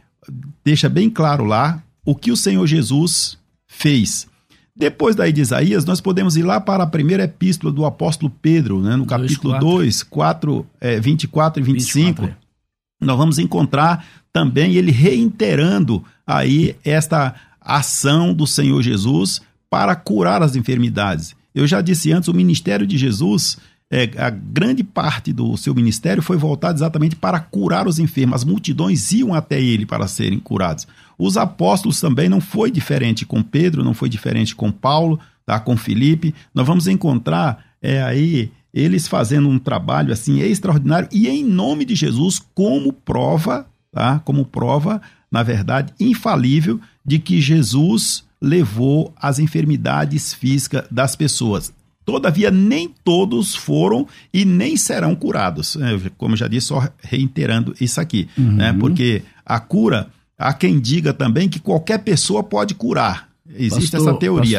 [0.65, 4.27] deixa bem claro lá o que o Senhor Jesus fez.
[4.75, 8.81] Depois daí de Isaías, nós podemos ir lá para a primeira epístola do apóstolo Pedro,
[8.81, 9.69] né, no capítulo quatro.
[9.69, 13.05] 2, 4, eh, 24 e 25 24, é.
[13.05, 20.55] nós vamos encontrar também ele reiterando aí esta ação do Senhor Jesus para curar as
[20.55, 21.35] enfermidades.
[21.55, 23.59] Eu já disse antes, o ministério de Jesus,
[23.91, 28.37] é, a grande parte do seu ministério foi voltado exatamente para curar os enfermos.
[28.37, 30.87] As multidões iam até ele para serem curados.
[31.19, 35.59] Os apóstolos também não foi diferente com Pedro, não foi diferente com Paulo, tá?
[35.59, 36.35] com Felipe.
[36.55, 41.95] Nós vamos encontrar é, aí eles fazendo um trabalho assim extraordinário e em nome de
[41.95, 44.19] Jesus como prova, tá?
[44.21, 45.01] Como prova,
[45.33, 51.73] na verdade, infalível de que Jesus levou as enfermidades físicas das pessoas.
[52.13, 55.77] Todavia, nem todos foram e nem serão curados.
[55.77, 58.27] É, Como eu já disse, só reiterando isso aqui.
[58.37, 58.73] Né?
[58.73, 63.29] Porque a cura, há quem diga também que qualquer pessoa pode curar.
[63.55, 64.59] Existe Pastor- essa teoria.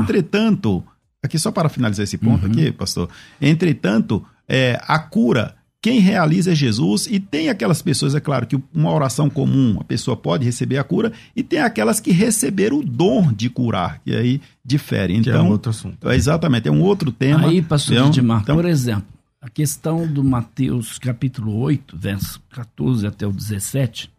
[0.00, 0.82] Entretanto,
[1.22, 2.50] aqui só para finalizar esse ponto Uhum.
[2.52, 3.08] aqui, pastor.
[3.40, 5.54] Entretanto, é, a cura,
[5.88, 9.84] quem realiza é Jesus e tem aquelas pessoas, é claro, que uma oração comum, a
[9.84, 14.14] pessoa pode receber a cura e tem aquelas que receberam o dom de curar, que
[14.14, 15.18] aí difere.
[15.22, 16.08] Que é Então, um outro assunto.
[16.10, 17.48] é exatamente, é um outro tema.
[17.48, 19.06] Aí, pastor Então, Edmar, então, por exemplo,
[19.40, 24.10] a questão do Mateus capítulo 8, verso 14 até o 17,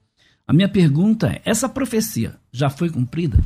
[0.47, 3.37] a minha pergunta é, essa profecia já foi cumprida?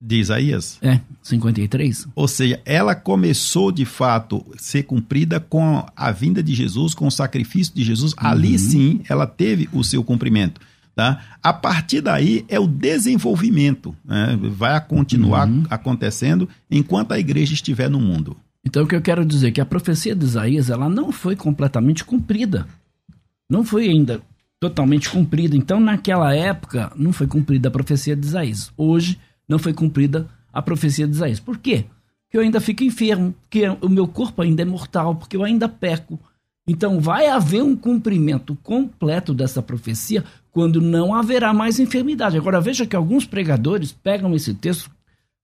[0.00, 0.78] De Isaías.
[0.82, 2.08] É, 53?
[2.14, 7.06] Ou seja, ela começou de fato a ser cumprida com a vinda de Jesus, com
[7.06, 8.14] o sacrifício de Jesus.
[8.16, 10.60] Ali sim, ela teve o seu cumprimento.
[10.94, 11.20] Tá?
[11.42, 13.96] A partir daí é o desenvolvimento.
[14.04, 14.38] né?
[14.40, 18.36] Vai continuar acontecendo enquanto a igreja estiver no mundo.
[18.64, 21.34] Então, o que eu quero dizer é que a profecia de Isaías ela não foi
[21.34, 22.66] completamente cumprida.
[23.50, 24.22] Não foi ainda
[24.60, 25.56] totalmente cumprida.
[25.56, 28.72] Então, naquela época, não foi cumprida a profecia de Isaías.
[28.76, 31.40] Hoje, não foi cumprida a profecia de Isaías.
[31.40, 31.84] Por quê?
[32.24, 35.68] Porque eu ainda fico enfermo, porque o meu corpo ainda é mortal, porque eu ainda
[35.68, 36.18] peco.
[36.66, 42.36] Então, vai haver um cumprimento completo dessa profecia quando não haverá mais enfermidade.
[42.36, 44.90] Agora, veja que alguns pregadores pegam esse texto,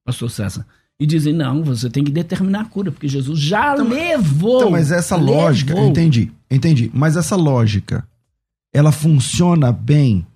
[0.04, 0.66] pastor César,
[0.98, 4.58] e dizem: não, você tem que determinar a cura, porque Jesus já levou.
[4.58, 5.42] Então, mas essa levou.
[5.42, 6.90] lógica, entendi, entendi.
[6.94, 8.06] Mas essa lógica,
[8.72, 10.26] ela funciona bem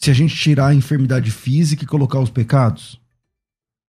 [0.00, 2.98] se a gente tirar a enfermidade física e colocar os pecados?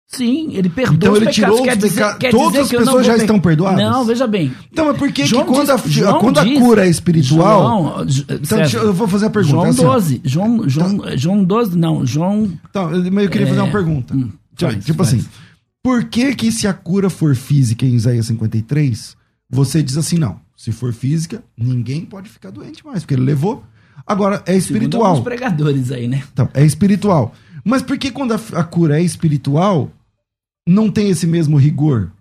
[0.07, 1.55] Sim, ele perdoa Então os ele pecados.
[1.57, 2.17] tirou quer os dizer, pecados.
[2.19, 3.79] quer Todas as pessoas já pe- estão perdoadas?
[3.81, 4.53] Não, veja bem.
[4.71, 7.61] Então, mas por que, quando, diz- a, quando a diz- cura é espiritual.
[7.63, 9.51] João, então, César, eu vou fazer a pergunta.
[9.51, 9.93] João assim, ó.
[9.93, 10.21] 12.
[10.23, 12.05] João, João, João 12, não.
[12.05, 12.51] João.
[12.69, 14.15] Então, eu queria fazer É, uma pergunta.
[14.15, 15.13] hum, tipo faz, tipo faz.
[15.15, 15.25] assim,
[15.83, 19.17] por que que se a cura for física em Isaías 53,
[19.49, 23.63] você diz assim, não, se for física, ninguém pode ficar doente mais, porque ele levou.
[24.07, 25.05] Agora, é Segundo espiritual.
[25.07, 26.23] alguns pregadores aí, né?
[26.31, 27.33] Então, é espiritual.
[27.63, 29.91] Mas por que quando a, a cura é espiritual,
[30.67, 32.11] não tem esse mesmo rigor?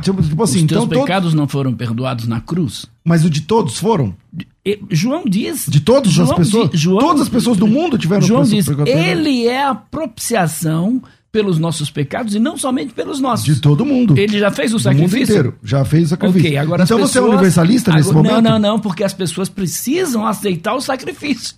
[0.00, 2.86] Tipo, tipo assim, Os teus então todo- pecados não foram perdoados na cruz.
[3.04, 4.14] mas o de todos foram?
[4.90, 5.66] João diz.
[5.68, 6.70] De todas João as pessoas?
[6.70, 11.02] di- João- todas as pessoas do mundo tiveram João diz: Ele é a propiciação
[11.36, 13.44] pelos nossos pecados e não somente pelos nossos.
[13.44, 14.16] De todo mundo.
[14.16, 15.22] Ele já fez o Do mundo sacrifício?
[15.34, 15.58] inteiro.
[15.62, 16.46] Já fez o sacrifício.
[16.48, 18.32] Ok, agora então as você é pessoas- universalista nesse momento?
[18.32, 21.54] Não, não, não, porque as pessoas precisam aceitar o sacrifício.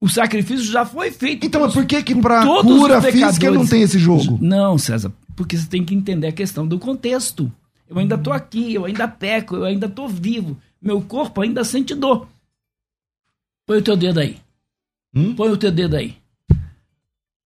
[0.00, 1.46] O sacrifício já foi feito.
[1.46, 4.36] Então, mas por que que todos cura física não tem esse jogo?
[4.42, 5.12] Não, César.
[5.36, 7.50] Porque você tem que entender a questão do contexto.
[7.88, 10.56] Eu ainda tô aqui, eu ainda peco, eu ainda tô vivo.
[10.82, 12.26] Meu corpo ainda sente dor.
[13.64, 14.38] Põe o teu dedo aí.
[15.14, 15.34] Hum?
[15.36, 16.16] Põe o teu dedo aí.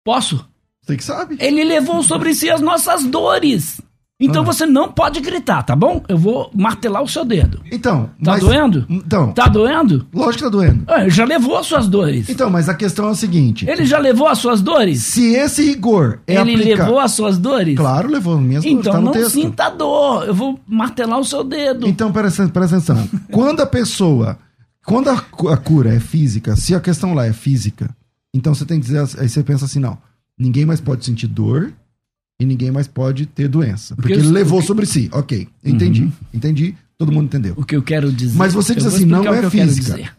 [0.04, 0.46] Posso?
[0.86, 1.36] Você que sabe.
[1.40, 3.80] Ele levou sobre si as nossas dores.
[4.18, 4.46] Então Ah.
[4.46, 6.02] você não pode gritar, tá bom?
[6.08, 7.60] Eu vou martelar o seu dedo.
[7.70, 8.06] Então.
[8.24, 8.86] Tá mas- doendo?
[8.88, 9.30] Então.
[9.32, 10.06] Tá doendo?
[10.14, 10.84] Lógico que tá doendo.
[10.86, 12.26] Ah, ele já levou as suas dores.
[12.30, 15.02] Então, mas a questão é o seguinte: Ele já levou as suas dores?
[15.02, 16.82] se esse rigor é Ele aplicado.
[16.84, 17.76] levou as suas dores?
[17.76, 19.32] Claro, levou minhas dores, Então tá não texto.
[19.32, 20.26] sinta dor.
[20.26, 21.86] Eu vou martelar o seu dedo.
[21.86, 23.06] Então, presta, presta atenção.
[23.30, 24.38] quando a pessoa.
[24.86, 27.90] Quando a cura é física, se a questão lá é física,
[28.32, 29.00] então você tem que dizer.
[29.18, 29.98] Aí você pensa assim: não,
[30.38, 31.72] ninguém mais pode sentir dor
[32.40, 33.94] e ninguém mais pode ter doença.
[33.96, 35.08] Porque Porque ele levou que- sobre si.
[35.12, 36.10] Ok, entendi.
[36.32, 37.54] Entendi, todo mundo entendeu.
[37.56, 38.36] O que eu quero dizer.
[38.36, 40.12] Mas você diz assim, não é física.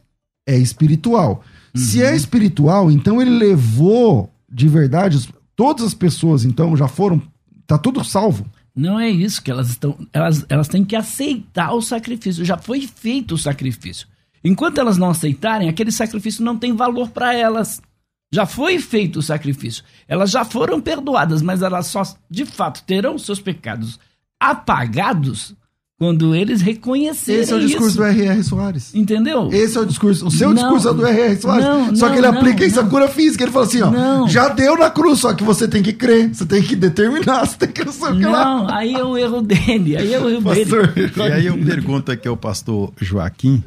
[0.48, 1.44] É espiritual.
[1.76, 2.06] Se Uhum.
[2.06, 5.28] é espiritual, então ele levou de verdade.
[5.56, 7.22] Todas as pessoas, então, já foram.
[7.68, 8.46] Tá tudo salvo.
[8.76, 9.98] Não é isso que elas estão.
[10.14, 12.46] Elas, elas têm que aceitar o sacrifício.
[12.46, 14.08] Já foi feito o sacrifício.
[14.44, 17.82] Enquanto elas não aceitarem, aquele sacrifício não tem valor para elas.
[18.32, 19.84] Já foi feito o sacrifício.
[20.08, 24.00] Elas já foram perdoadas, mas elas só, de fato, terão seus pecados
[24.40, 25.56] apagados
[26.00, 27.98] quando eles reconhecerem Esse é o discurso isso.
[27.98, 28.44] do R.R.
[28.44, 28.94] Soares.
[28.94, 29.50] Entendeu?
[29.52, 30.28] Esse é o discurso.
[30.28, 30.56] O seu Não.
[30.56, 31.42] discurso é do R.R.
[31.42, 31.66] Soares.
[31.66, 33.44] Não, só não, que ele não, aplica isso à cura física.
[33.44, 34.28] Ele fala assim: ó, Não.
[34.28, 37.58] já deu na cruz, só que você tem que crer, você tem que determinar, você
[37.58, 38.46] tem que não sei o que lá.
[38.46, 39.98] Não, aí é o erro dele.
[39.98, 40.70] Aí é o erro dele.
[40.70, 43.64] Pastor, E aí eu pergunto aqui ao pastor Joaquim,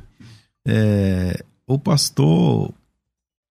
[0.65, 2.73] é, o pastor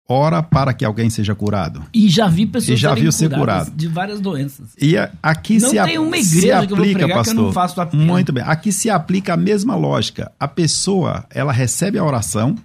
[0.09, 1.83] ora para que alguém seja curado.
[1.93, 3.77] E já vi pessoas E já viu ser curadas curado.
[3.77, 4.69] de várias doenças.
[4.81, 7.37] E a- aqui Não se, tem uma igreja que eu vou aplica, pregar que pastor.
[7.37, 8.03] eu não faço apelo.
[8.03, 8.43] Muito bem.
[8.45, 10.31] Aqui se aplica a mesma lógica.
[10.39, 12.55] A pessoa, ela recebe a oração,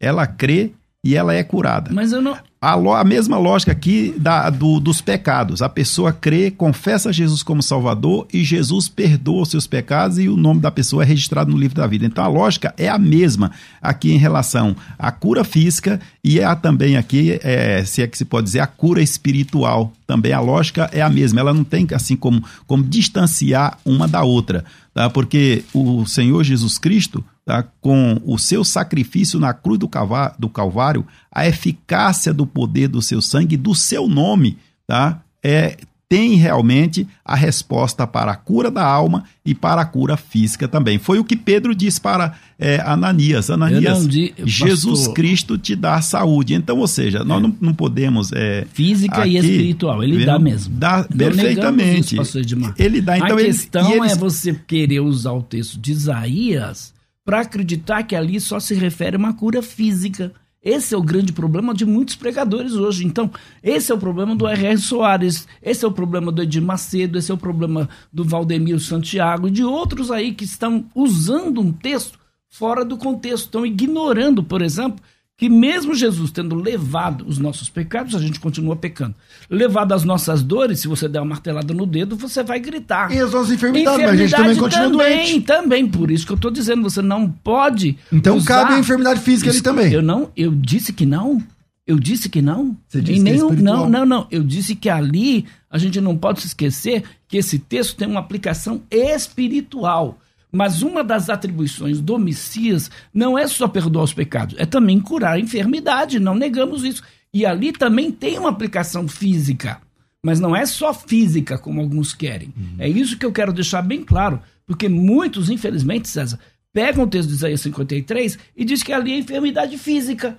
[0.00, 0.70] ela crê
[1.04, 1.90] e ela é curada.
[1.92, 2.36] Mas eu não.
[2.60, 5.62] A, lo- a mesma lógica aqui da, do- dos pecados.
[5.62, 10.36] A pessoa crê, confessa Jesus como Salvador e Jesus perdoa os seus pecados e o
[10.36, 12.06] nome da pessoa é registrado no livro da vida.
[12.06, 16.96] Então a lógica é a mesma aqui em relação à cura física e há também
[16.96, 19.92] aqui, é, se é que se pode dizer, a cura espiritual.
[20.06, 21.40] Também a lógica é a mesma.
[21.40, 24.64] Ela não tem assim como, como distanciar uma da outra.
[24.94, 25.10] Tá?
[25.10, 27.62] Porque o Senhor Jesus Cristo tá?
[27.80, 33.00] com o seu sacrifício na cruz do, cava- do Calvário, a eficácia do poder do
[33.02, 35.20] seu sangue, do seu nome, tá?
[35.42, 35.76] é,
[36.08, 40.98] tem realmente a resposta para a cura da alma e para a cura física também.
[40.98, 43.48] Foi o que Pedro disse para é, Ananias.
[43.48, 45.14] Ananias, di- Jesus pastor.
[45.14, 46.52] Cristo te dá saúde.
[46.52, 48.30] Então, ou seja, nós não, não podemos...
[48.34, 50.04] é, Física e aqui, espiritual.
[50.04, 50.26] Ele vendo?
[50.26, 50.74] dá mesmo.
[50.76, 52.20] Dá Não perfeitamente.
[52.20, 52.38] Isso.
[52.76, 55.92] Ele dá, então a ele- questão e eles- é você querer usar o texto de
[55.92, 56.92] Isaías
[57.24, 60.32] para acreditar que ali só se refere a uma cura física.
[60.62, 63.04] Esse é o grande problema de muitos pregadores hoje.
[63.04, 63.30] Então,
[63.62, 64.78] esse é o problema do R.R.
[64.78, 69.48] Soares, esse é o problema do Edir Macedo, esse é o problema do Valdemiro Santiago
[69.48, 74.62] e de outros aí que estão usando um texto fora do contexto, estão ignorando, por
[74.62, 75.02] exemplo,
[75.42, 79.12] que mesmo Jesus tendo levado os nossos pecados, a gente continua pecando.
[79.50, 83.10] Levado as nossas dores, se você der uma martelada no dedo, você vai gritar.
[83.10, 85.40] E as nossas enfermidades, mas a gente também continua também, doente.
[85.40, 87.98] Também, por isso que eu estou dizendo, você não pode.
[88.12, 89.92] Então usar- cabe a enfermidade física ali Isso- também.
[89.92, 91.42] Eu não, eu disse que não.
[91.84, 92.76] Eu disse que não.
[92.86, 93.78] Você disse que é nenhum, espiritual.
[93.78, 94.26] não, não, não.
[94.30, 98.20] Eu disse que ali a gente não pode se esquecer que esse texto tem uma
[98.20, 100.20] aplicação espiritual.
[100.52, 105.34] Mas uma das atribuições do Messias não é só perdoar os pecados, é também curar
[105.34, 107.02] a enfermidade, não negamos isso.
[107.32, 109.80] E ali também tem uma aplicação física,
[110.22, 112.52] mas não é só física, como alguns querem.
[112.78, 116.38] É isso que eu quero deixar bem claro, porque muitos, infelizmente, César,
[116.72, 120.36] pegam o texto de Isaías 53 e diz que ali é enfermidade física.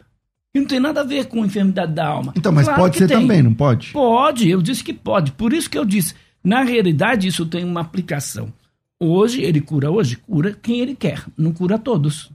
[0.55, 2.31] E não tem nada a ver com enfermidade da alma.
[2.37, 3.19] Então, mas Claro pode ser tem.
[3.19, 3.91] também, não pode?
[3.91, 5.31] Pode, eu disse que pode.
[5.31, 8.53] Por isso que eu disse, na realidade, isso tem uma aplicação.
[9.05, 12.29] Hoje, ele cura hoje, cura quem ele quer, não cura todos.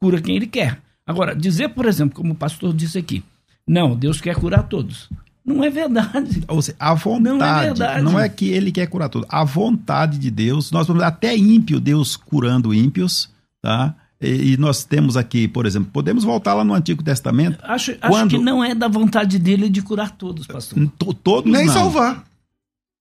[0.00, 0.80] Cura quem ele quer.
[1.06, 3.22] Agora, dizer, por exemplo, como o pastor disse aqui,
[3.66, 5.08] não, Deus quer curar todos.
[5.44, 6.42] Não é verdade.
[6.48, 8.34] Ou seja, a vontade, Não não é é, verdade.
[8.34, 9.26] que ele quer curar tudo.
[9.28, 13.30] A vontade de Deus, nós vamos até ímpio, Deus curando ímpios,
[13.62, 13.94] tá?
[14.20, 18.00] E, e nós temos aqui, por exemplo, podemos voltar lá no Antigo Testamento, Acho, acho
[18.10, 20.88] Quando- que não é da vontade dele de curar todos, pastor.
[20.98, 21.72] to- todos Nem não.
[21.74, 22.24] salvar.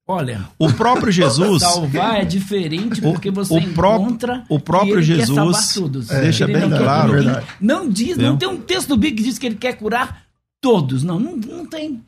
[0.08, 5.74] Olha, O próprio Jesus, salvar é diferente porque você o próprio- encontra o próprio Jesus
[5.74, 6.12] todos.
[6.12, 7.14] É, deixa bem claro.
[7.60, 10.24] Não diz, não tem um texto do Bíblia que diz que ele quer curar
[10.62, 11.02] todos.
[11.04, 12.02] Não, não, não tem.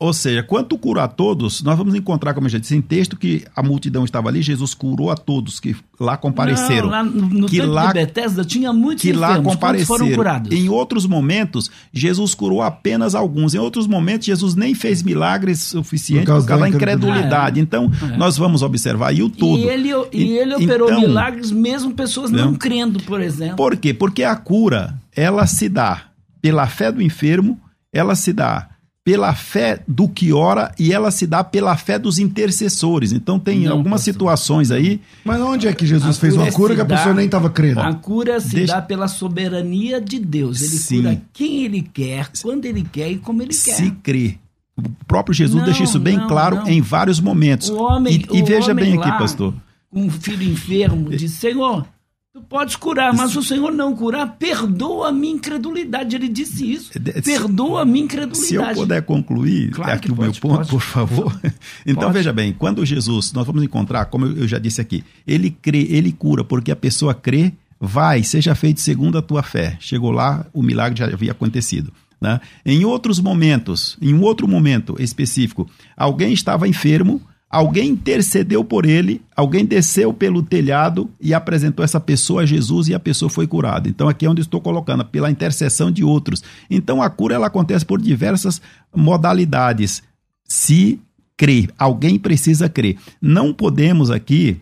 [0.00, 3.18] Ou seja, quando curou a todos, nós vamos encontrar, como eu já disse, em texto
[3.18, 6.84] que a multidão estava ali, Jesus curou a todos que lá compareceram.
[6.84, 9.86] Não, lá no, no que lá, de Bethesda tinha muitos que enfermos, lá compareceram.
[9.86, 10.56] foram curados.
[10.56, 13.52] Em outros momentos, Jesus curou apenas alguns.
[13.52, 17.60] Em outros momentos, Jesus nem fez milagres suficientes por causa, por causa da incredulidade.
[17.60, 18.16] Então, é.
[18.16, 19.58] nós vamos observar aí o todo.
[19.58, 23.56] E ele, e ele operou então, milagres mesmo pessoas não, não crendo, por exemplo.
[23.56, 23.92] Por quê?
[23.92, 26.04] Porque a cura, ela se dá
[26.40, 27.60] pela fé do enfermo,
[27.92, 28.70] ela se dá
[29.02, 33.12] pela fé do que ora e ela se dá pela fé dos intercessores.
[33.12, 34.12] Então tem não, algumas pastor.
[34.12, 35.00] situações aí.
[35.24, 37.80] Mas onde é que Jesus a fez uma cura que a pessoa nem estava crendo?
[37.80, 38.74] A cura se Deixa...
[38.74, 40.60] dá pela soberania de Deus.
[40.60, 41.02] Ele Sim.
[41.02, 43.74] cura quem ele quer, quando ele quer e como ele quer.
[43.74, 44.38] Se crê.
[44.76, 46.68] O próprio Jesus não, deixa isso bem não, claro não.
[46.68, 47.68] em vários momentos.
[47.68, 49.54] O homem, e, e veja homem bem aqui, pastor.
[49.92, 51.86] Um filho enfermo diz: Senhor,
[52.32, 56.14] Tu podes curar, mas o Senhor não curar, perdoa a minha incredulidade.
[56.14, 56.92] Ele disse isso.
[57.24, 58.46] Perdoa a minha incredulidade.
[58.46, 61.32] Se eu puder concluir claro aqui o pode, meu ponto, pode, por favor.
[61.40, 61.54] Pode.
[61.84, 65.88] Então, veja bem, quando Jesus, nós vamos encontrar, como eu já disse aqui, ele crê,
[65.90, 69.76] ele cura, porque a pessoa crê, vai, seja feito segundo a tua fé.
[69.80, 71.92] Chegou lá, o milagre já havia acontecido.
[72.20, 72.40] Né?
[72.64, 79.20] Em outros momentos, em um outro momento específico, alguém estava enfermo, Alguém intercedeu por ele,
[79.34, 83.88] alguém desceu pelo telhado e apresentou essa pessoa a Jesus e a pessoa foi curada.
[83.88, 86.44] Então aqui é onde estou colocando, pela intercessão de outros.
[86.70, 88.62] Então a cura ela acontece por diversas
[88.94, 90.00] modalidades.
[90.44, 91.00] Se
[91.36, 92.96] crê, alguém precisa crer.
[93.20, 94.60] Não podemos aqui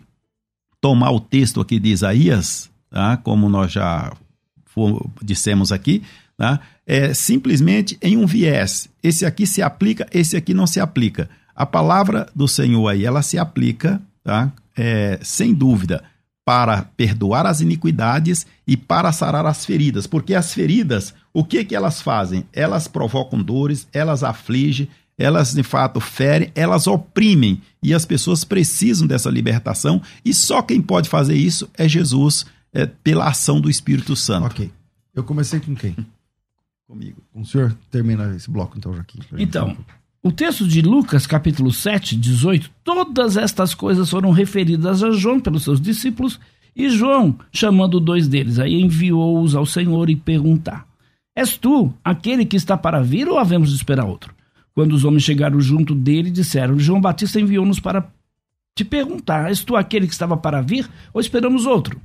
[0.81, 3.17] tomar o texto aqui de Isaías, tá?
[3.17, 4.11] como nós já
[5.21, 6.01] dissemos aqui,
[6.35, 6.59] tá?
[6.87, 8.89] é simplesmente em um viés.
[9.03, 11.29] Esse aqui se aplica, esse aqui não se aplica.
[11.59, 14.49] A palavra do Senhor aí, ela se aplica, tá?
[14.77, 16.01] É, sem dúvida,
[16.45, 21.75] para perdoar as iniquidades e para sarar as feridas, porque as feridas, o que que
[21.75, 22.45] elas fazem?
[22.53, 29.05] Elas provocam dores, elas afligem, elas de fato ferem, elas oprimem e as pessoas precisam
[29.05, 34.15] dessa libertação e só quem pode fazer isso é Jesus é, pela ação do Espírito
[34.15, 34.45] Santo.
[34.45, 34.71] Ok.
[35.13, 35.93] Eu comecei com quem?
[36.87, 37.21] Comigo.
[37.33, 39.19] Com o senhor termina esse bloco então, Joaquim.
[39.37, 39.77] Então,
[40.21, 45.63] o texto de Lucas, capítulo 7, 18, todas estas coisas foram referidas a João pelos
[45.63, 46.39] seus discípulos,
[46.75, 50.85] e João, chamando dois deles, aí enviou-os ao Senhor e perguntar:
[51.35, 54.33] És tu aquele que está para vir ou havemos de esperar outro?
[54.73, 58.11] Quando os homens chegaram junto dele, disseram: João Batista enviou-nos para
[58.75, 61.99] te perguntar: És tu aquele que estava para vir ou esperamos outro?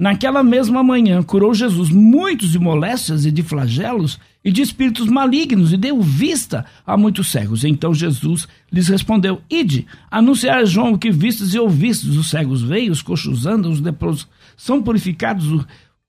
[0.00, 5.72] Naquela mesma manhã, curou Jesus muitos de moléstias e de flagelos e de espíritos malignos
[5.72, 7.64] e deu vista a muitos cegos.
[7.64, 12.62] Então Jesus lhes respondeu: Ide, anunciar a João o que vistes e ouvistes: os cegos
[12.62, 15.66] veem, os coxos andam, os leprosos são purificados,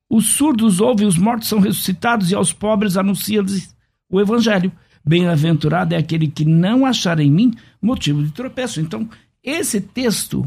[0.07, 3.75] os surdos ouvem, os mortos são ressuscitados e aos pobres anuncia-lhes
[4.07, 4.71] o evangelho.
[5.03, 8.79] Bem-aventurado é aquele que não achar em mim motivo de tropeço.
[8.79, 9.09] Então,
[9.43, 10.45] esse texto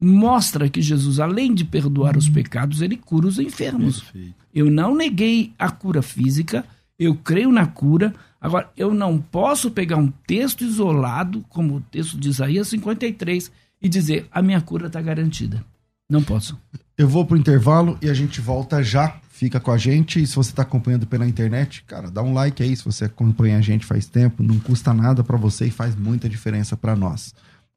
[0.00, 4.00] mostra que Jesus, além de perdoar os pecados, ele cura os enfermos.
[4.00, 4.34] Perfeito.
[4.54, 6.64] Eu não neguei a cura física,
[6.98, 8.14] eu creio na cura.
[8.40, 13.88] Agora, eu não posso pegar um texto isolado, como o texto de Isaías 53, e
[13.88, 15.64] dizer a minha cura está garantida.
[16.08, 16.58] Não posso.
[16.96, 19.18] Eu vou pro intervalo e a gente volta já.
[19.30, 20.22] Fica com a gente.
[20.22, 22.76] E se você está acompanhando pela internet, cara, dá um like aí.
[22.76, 26.28] Se você acompanha a gente faz tempo, não custa nada para você e faz muita
[26.28, 27.34] diferença para nós.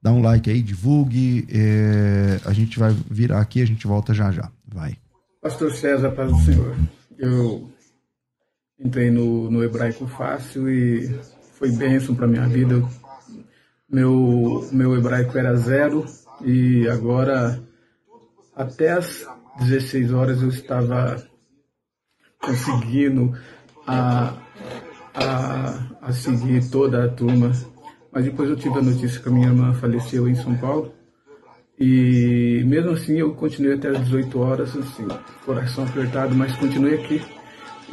[0.07, 1.45] Dá um like aí, divulgue.
[1.51, 4.49] É, a gente vai virar aqui, a gente volta já já.
[4.65, 4.95] Vai.
[5.41, 6.77] Pastor César, paz do Senhor.
[7.17, 7.69] Eu
[8.79, 11.13] entrei no, no hebraico fácil e
[11.55, 12.81] foi bênção para minha vida.
[13.91, 16.05] Meu, meu hebraico era zero
[16.41, 17.61] e agora
[18.55, 19.27] até as
[19.59, 21.21] 16 horas eu estava
[22.41, 23.37] conseguindo
[23.85, 24.37] a,
[25.13, 27.51] a, a seguir toda a turma
[28.17, 30.91] mas depois eu tive a notícia que a minha irmã faleceu em São Paulo.
[31.79, 35.07] E mesmo assim eu continuei até as 18 horas, assim,
[35.45, 37.21] coração apertado, mas continuei aqui.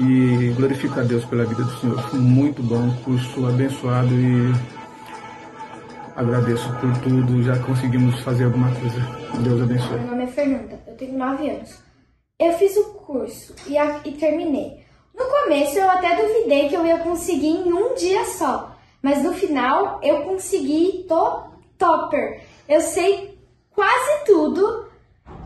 [0.00, 2.00] E glorifico a Deus pela vida do Senhor.
[2.08, 4.50] Foi muito bom, curso abençoado e
[6.16, 7.42] agradeço por tudo.
[7.42, 8.96] Já conseguimos fazer alguma coisa.
[9.42, 9.98] Deus abençoe.
[9.98, 11.82] Meu nome é Fernanda, eu tenho 9 anos.
[12.40, 14.86] Eu fiz o curso e, a, e terminei.
[15.14, 18.73] No começo eu até duvidei que eu ia conseguir em um dia só.
[19.04, 21.42] Mas no final eu consegui, tô
[21.76, 22.42] topper.
[22.66, 23.38] Eu sei
[23.70, 24.88] quase tudo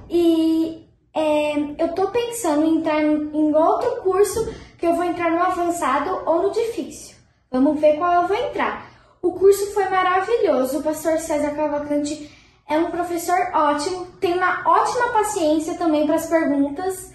[0.08, 5.42] e é, eu tô pensando em entrar em outro curso que eu vou entrar no
[5.42, 7.16] avançado ou no difícil.
[7.50, 8.92] Vamos ver qual eu vou entrar.
[9.20, 10.78] O curso foi maravilhoso.
[10.78, 12.30] O pastor César Cavalcante
[12.64, 17.12] é um professor ótimo, tem uma ótima paciência também para as perguntas.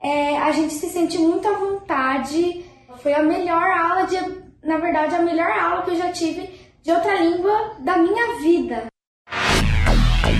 [0.00, 2.64] É, a gente se sente muito à vontade.
[3.02, 6.48] Foi a melhor aula de na verdade, a melhor aula que eu já tive
[6.82, 8.86] de outra língua da minha vida.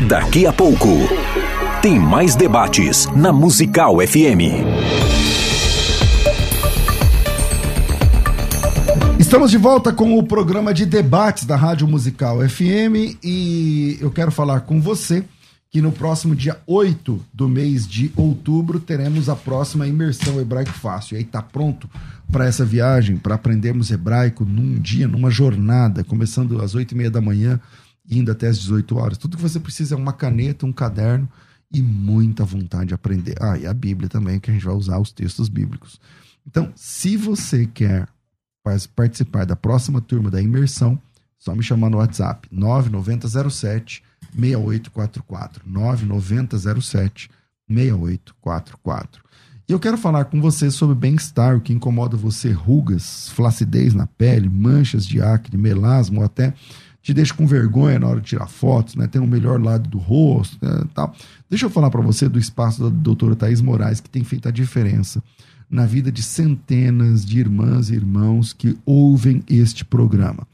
[0.08, 0.88] Daqui a pouco,
[1.82, 4.64] tem mais debates na Musical FM.
[9.18, 14.30] Estamos de volta com o programa de debates da Rádio Musical FM e eu quero
[14.30, 15.24] falar com você
[15.70, 21.16] que no próximo dia 8 do mês de outubro teremos a próxima imersão hebraico fácil.
[21.16, 21.90] E aí tá pronto
[22.30, 27.10] para essa viagem, para aprendermos hebraico num dia, numa jornada, começando às 8 e meia
[27.10, 27.60] da manhã,
[28.08, 29.18] indo até às 18 horas.
[29.18, 31.28] Tudo que você precisa é uma caneta, um caderno
[31.72, 33.34] e muita vontade de aprender.
[33.40, 36.00] Ah, e a Bíblia também, que a gente vai usar os textos bíblicos.
[36.46, 38.08] Então, se você quer
[38.94, 41.00] participar da próxima turma da imersão,
[41.38, 44.02] só me chamar no WhatsApp 9907
[44.34, 47.30] 6844 9907
[47.68, 49.22] 6844.
[49.66, 54.06] E eu quero falar com você sobre bem-estar, o que incomoda você, rugas, flacidez na
[54.06, 56.52] pele, manchas de acne, melasma ou até
[57.02, 59.06] te deixa com vergonha na hora de tirar fotos, né?
[59.06, 60.84] Tem o melhor lado do rosto, né?
[60.94, 61.14] tal.
[61.48, 64.50] Deixa eu falar para você do espaço da doutora Thaís Moraes, que tem feito a
[64.50, 65.22] diferença
[65.70, 70.46] na vida de centenas de irmãs e irmãos que ouvem este programa.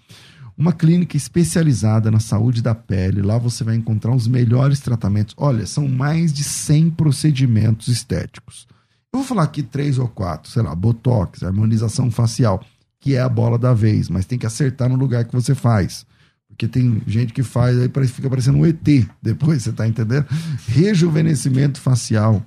[0.56, 5.34] Uma clínica especializada na saúde da pele, lá você vai encontrar os melhores tratamentos.
[5.36, 8.69] Olha, são mais de 100 procedimentos estéticos.
[9.12, 12.64] Eu vou falar aqui três ou quatro, sei lá, botox, harmonização facial,
[13.00, 16.06] que é a bola da vez, mas tem que acertar no lugar que você faz.
[16.48, 18.78] Porque tem gente que faz, aí fica parecendo um ET
[19.20, 20.26] depois, você tá entendendo?
[20.68, 22.44] Rejuvenescimento facial,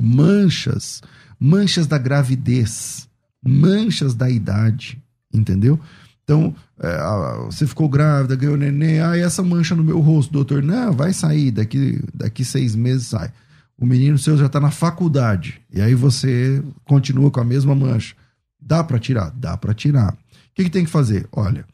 [0.00, 1.02] manchas,
[1.38, 3.08] manchas da gravidez,
[3.44, 5.80] manchas da idade, entendeu?
[6.22, 6.98] Então, é,
[7.46, 10.62] você ficou grávida, ganhou neném, ah, essa mancha no meu rosto, doutor?
[10.62, 13.32] Não, vai sair, daqui, daqui seis meses sai.
[13.80, 18.14] O menino seu já está na faculdade, e aí você continua com a mesma mancha.
[18.60, 19.30] Dá para tirar?
[19.30, 20.12] Dá para tirar.
[20.12, 20.16] O
[20.54, 21.28] que, que tem que fazer?
[21.30, 21.64] Olha,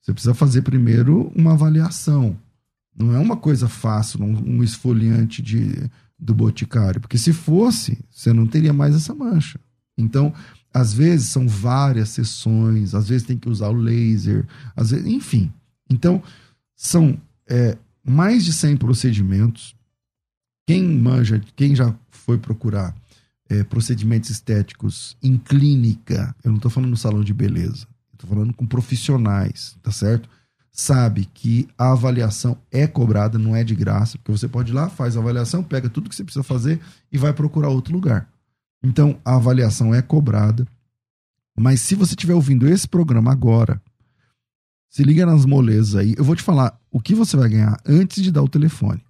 [0.00, 2.38] você precisa fazer primeiro uma avaliação.
[2.96, 8.32] Não é uma coisa fácil, um, um esfoliante de do boticário, porque se fosse, você
[8.32, 9.60] não teria mais essa mancha.
[9.96, 10.34] Então,
[10.74, 15.52] às vezes são várias sessões, às vezes tem que usar o laser, às vezes, enfim.
[15.88, 16.22] Então,
[16.74, 19.76] são é, mais de 100 procedimentos.
[20.68, 22.94] Quem manja, quem já foi procurar
[23.48, 28.52] é, procedimentos estéticos em clínica, eu não estou falando no salão de beleza, estou falando
[28.52, 30.28] com profissionais, tá certo?
[30.70, 34.90] sabe que a avaliação é cobrada, não é de graça, porque você pode ir lá,
[34.90, 38.28] faz a avaliação, pega tudo que você precisa fazer e vai procurar outro lugar.
[38.84, 40.68] Então, a avaliação é cobrada.
[41.58, 43.82] Mas se você estiver ouvindo esse programa agora,
[44.90, 46.14] se liga nas molezas aí.
[46.16, 49.02] Eu vou te falar o que você vai ganhar antes de dar o telefone.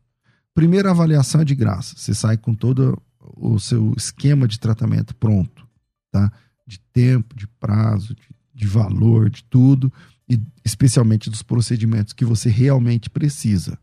[0.58, 1.94] Primeira avaliação é de graça.
[1.96, 3.00] Você sai com todo
[3.36, 5.64] o seu esquema de tratamento pronto,
[6.10, 6.32] tá?
[6.66, 9.92] De tempo, de prazo, de, de valor, de tudo
[10.28, 13.78] e especialmente dos procedimentos que você realmente precisa.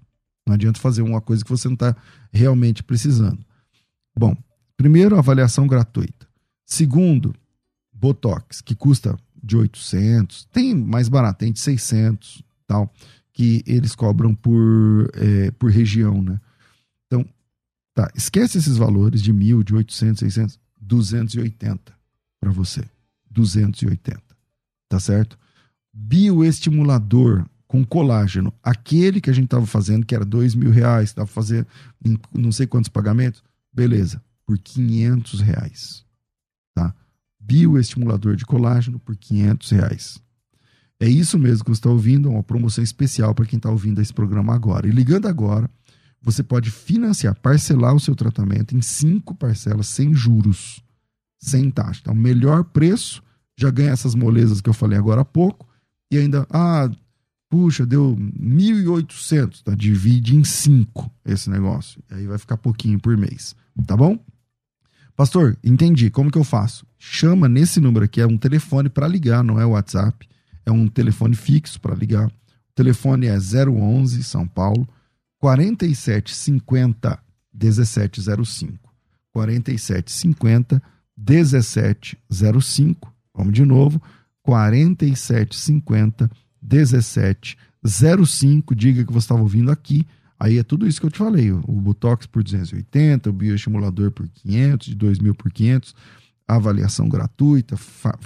[0.45, 1.95] Não adianta fazer uma coisa que você não está
[2.29, 3.39] realmente precisando.
[4.13, 4.35] Bom,
[4.75, 6.27] primeiro, avaliação gratuita.
[6.65, 7.33] Segundo,
[7.93, 12.93] Botox, que custa de 800, tem mais barato, tem de 600, tal,
[13.31, 16.37] que eles cobram por, é, por região, né?
[17.95, 21.97] Tá, esquece esses valores de mil, de 800, 600, 280
[22.39, 22.83] para você.
[23.31, 24.21] 280,
[24.87, 25.37] tá certo?
[25.95, 31.27] bioestimulador com colágeno, aquele que a gente estava fazendo, que era dois mil reais, estava
[31.27, 31.65] fazendo
[32.33, 33.41] não sei quantos pagamentos,
[33.73, 36.05] beleza, por 500 reais,
[36.75, 36.93] tá?
[37.39, 40.21] Bioestimulador de colágeno por 500 reais.
[40.99, 44.13] É isso mesmo que você está ouvindo, uma promoção especial para quem está ouvindo esse
[44.13, 44.87] programa agora.
[44.87, 45.69] E ligando agora,
[46.25, 50.83] você pode financiar, parcelar o seu tratamento em cinco parcelas sem juros,
[51.37, 51.99] sem taxa.
[52.01, 53.21] Então, melhor preço
[53.55, 55.69] já ganha essas molezas que eu falei agora há pouco
[56.11, 56.89] e ainda, ah,
[57.47, 59.75] puxa, deu 1.800, tá?
[59.75, 62.01] Divide em 5 esse negócio.
[62.09, 63.55] E aí vai ficar pouquinho por mês,
[63.85, 64.17] tá bom?
[65.15, 66.09] Pastor, entendi.
[66.09, 66.87] Como que eu faço?
[66.97, 70.27] Chama nesse número aqui, é um telefone para ligar, não é WhatsApp.
[70.65, 72.27] É um telefone fixo para ligar.
[72.27, 74.89] O telefone é 011 São Paulo
[75.45, 77.19] 4750
[77.53, 78.91] 1705.
[79.31, 80.81] 4750
[81.15, 83.13] 1705.
[83.35, 84.01] Vamos de novo.
[84.41, 88.75] 4750 1705.
[88.75, 90.03] Diga que você estava ouvindo aqui.
[90.39, 94.27] Aí é tudo isso que eu te falei: o Botox por 280, o bioestimulador por
[94.27, 95.93] 500, de 2 mil por 500,
[96.47, 98.17] a avaliação gratuita, fa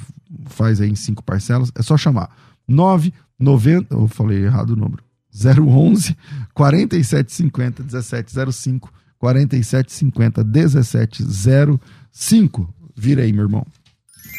[0.45, 1.69] faz aí em cinco parcelas.
[1.75, 2.33] É só chamar
[2.65, 5.03] 990, eu falei errado o número,
[5.33, 6.15] 011
[6.53, 12.73] 4750 1705 4750 1705.
[12.95, 13.65] Vira aí, meu irmão.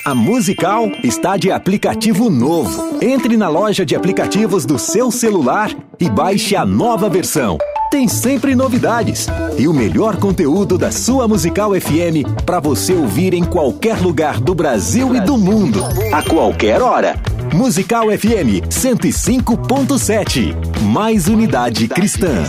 [0.04, 2.98] A Musical está de aplicativo novo.
[3.02, 7.58] Entre na loja de aplicativos do seu celular e baixe a nova versão.
[7.90, 9.26] Tem sempre novidades
[9.58, 14.54] e o melhor conteúdo da sua Musical FM para você ouvir em qualquer lugar do
[14.54, 15.80] Brasil e do mundo,
[16.12, 17.16] a qualquer hora.
[17.54, 20.54] Musical FM 105.7.
[20.82, 22.44] Mais unidade cristã.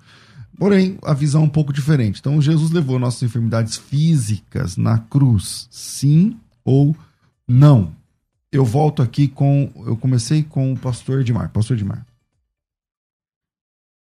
[0.58, 2.20] Porém, a visão é um pouco diferente.
[2.20, 6.36] Então, Jesus levou nossas enfermidades físicas na cruz, sim
[6.66, 6.95] ou
[7.48, 7.95] não?
[8.52, 9.72] eu volto aqui com.
[9.86, 11.50] Eu comecei com o pastor Edmar.
[11.52, 12.06] Pastor Edmar.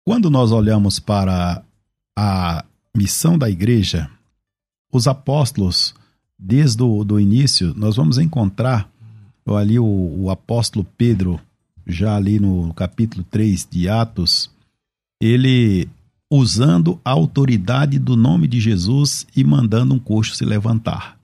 [0.05, 1.63] Quando nós olhamos para
[2.17, 2.65] a
[2.95, 4.09] missão da igreja,
[4.91, 5.93] os apóstolos,
[6.39, 8.89] desde o do início, nós vamos encontrar
[9.45, 11.39] ali o, o apóstolo Pedro,
[11.87, 14.51] já ali no capítulo 3 de Atos,
[15.21, 15.87] ele
[16.29, 21.17] usando a autoridade do nome de Jesus e mandando um coxo se levantar.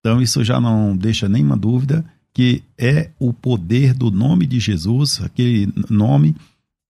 [0.00, 5.20] Então isso já não deixa nenhuma dúvida que é o poder do nome de Jesus,
[5.22, 6.34] aquele nome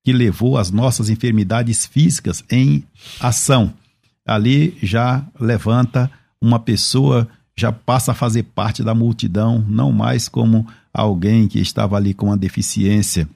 [0.03, 2.83] que levou as nossas enfermidades físicas em
[3.21, 3.75] ação.
[4.27, 10.67] Ali já levanta uma pessoa, já passa a fazer parte da multidão, não mais como
[10.93, 13.29] alguém que estava ali com uma deficiência.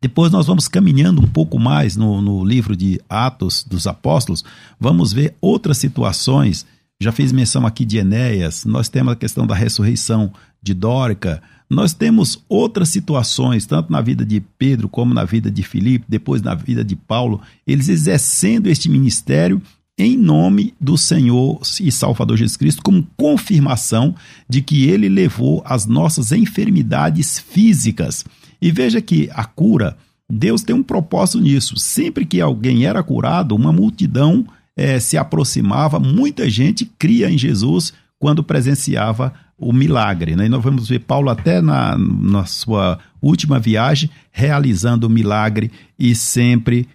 [0.00, 4.44] Depois nós vamos caminhando um pouco mais no, no livro de Atos dos Apóstolos,
[4.80, 6.66] vamos ver outras situações.
[7.00, 10.32] Já fiz menção aqui de Enéas, nós temos a questão da ressurreição
[10.62, 11.42] de Dórica.
[11.70, 16.42] Nós temos outras situações, tanto na vida de Pedro como na vida de Filipe, depois
[16.42, 19.62] na vida de Paulo, eles exercendo este ministério
[20.02, 24.14] em nome do Senhor e Salvador Jesus Cristo, como confirmação
[24.48, 28.24] de que ele levou as nossas enfermidades físicas.
[28.60, 29.96] E veja que a cura,
[30.28, 31.76] Deus tem um propósito nisso.
[31.78, 34.46] Sempre que alguém era curado, uma multidão
[34.76, 40.34] é, se aproximava, muita gente cria em Jesus quando presenciava o milagre.
[40.34, 40.46] Né?
[40.46, 46.14] E nós vamos ver Paulo até na, na sua última viagem realizando o milagre e
[46.14, 46.88] sempre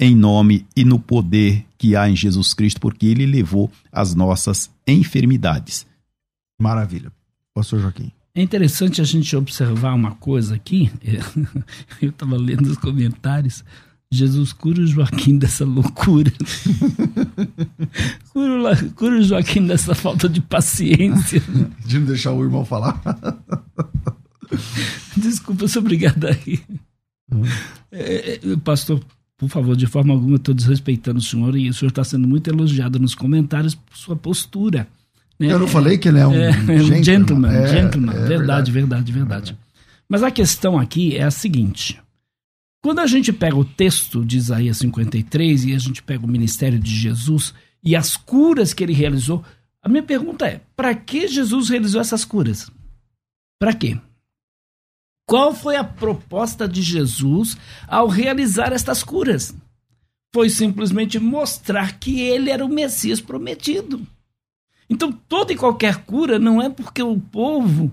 [0.00, 4.70] em nome e no poder que há em Jesus Cristo, porque ele levou as nossas
[4.86, 5.86] enfermidades.
[6.58, 7.12] Maravilha.
[7.54, 8.10] Pastor Joaquim.
[8.34, 10.90] É interessante a gente observar uma coisa aqui.
[12.00, 13.62] Eu estava lendo os comentários.
[14.10, 16.32] Jesus cura o Joaquim dessa loucura.
[18.32, 21.42] cura, cura o Joaquim dessa falta de paciência.
[21.84, 23.00] De não deixar o irmão falar.
[25.16, 26.60] Desculpa, eu sou obrigado aí.
[27.30, 27.42] Hum.
[27.92, 29.00] É, é, pastor,
[29.40, 32.48] por favor, de forma alguma, estou desrespeitando o senhor e o senhor está sendo muito
[32.48, 34.86] elogiado nos comentários por sua postura.
[35.36, 35.50] Né?
[35.50, 36.52] Eu não falei que ele é um é,
[37.02, 37.02] gentleman.
[37.02, 38.12] gentleman, é, gentleman.
[38.12, 39.58] É verdade, verdade, verdade, verdade.
[40.08, 41.98] Mas a questão aqui é a seguinte
[42.82, 46.78] quando a gente pega o texto de Isaías 53 e a gente pega o ministério
[46.78, 49.44] de Jesus e as curas que ele realizou,
[49.82, 52.70] a minha pergunta é: para que Jesus realizou essas curas?
[53.58, 53.98] Para quê?
[55.30, 57.56] Qual foi a proposta de Jesus
[57.86, 59.54] ao realizar estas curas?
[60.34, 64.04] Foi simplesmente mostrar que ele era o Messias prometido.
[64.88, 67.92] Então, toda e qualquer cura não é porque o povo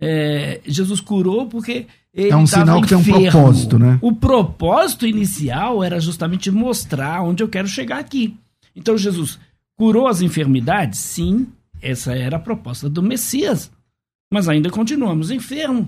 [0.00, 3.20] é, Jesus curou porque ele é um sinal que enfermo.
[3.20, 3.98] tem um propósito, né?
[4.02, 8.36] O propósito inicial era justamente mostrar onde eu quero chegar aqui.
[8.74, 9.38] Então Jesus
[9.76, 10.98] curou as enfermidades?
[10.98, 11.46] Sim,
[11.80, 13.70] essa era a proposta do Messias.
[14.28, 15.86] Mas ainda continuamos enfermos.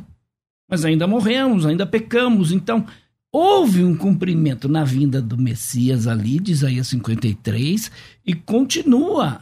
[0.69, 2.53] Mas ainda morremos, ainda pecamos.
[2.53, 2.85] Então,
[3.33, 7.91] houve um cumprimento na vinda do Messias ali, de Isaías 53,
[8.27, 9.41] e continua.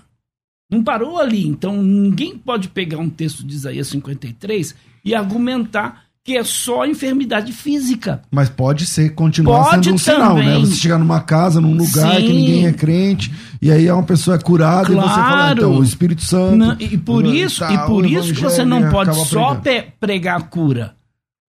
[0.71, 1.47] Não parou ali.
[1.47, 7.53] Então, ninguém pode pegar um texto de Isaías 53 e argumentar que é só enfermidade
[7.53, 8.23] física.
[8.31, 10.43] Mas pode ser, continuar pode sendo um também.
[10.43, 10.59] sinal, né?
[10.59, 12.27] Você chegar numa casa, num lugar Sim.
[12.27, 15.07] que ninguém é crente, e aí uma pessoa é curada claro.
[15.07, 16.57] e você fala, ah, então, o Espírito Santo.
[16.57, 19.61] Não, e por isso, e, e por isso que você não pode só
[20.01, 20.97] pregar a cura.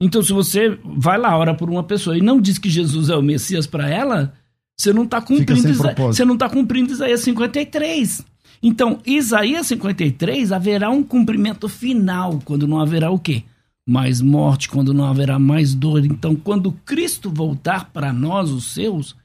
[0.01, 3.15] Então, se você vai lá, ora por uma pessoa e não diz que Jesus é
[3.15, 4.33] o Messias para ela,
[4.77, 8.25] você não está cumprindo, você não está cumprindo Isaías 53.
[8.61, 13.43] Então, Isaías 53 haverá um cumprimento final, quando não haverá o quê?
[13.87, 16.03] mais morte, quando não haverá mais dor.
[16.03, 19.15] Então, quando Cristo voltar para nós, os seus,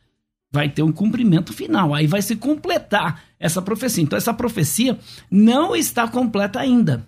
[0.53, 1.95] vai ter um cumprimento final.
[1.95, 4.05] Aí vai se completar essa profecia.
[4.05, 4.99] Então, essa profecia
[5.31, 7.07] não está completa ainda.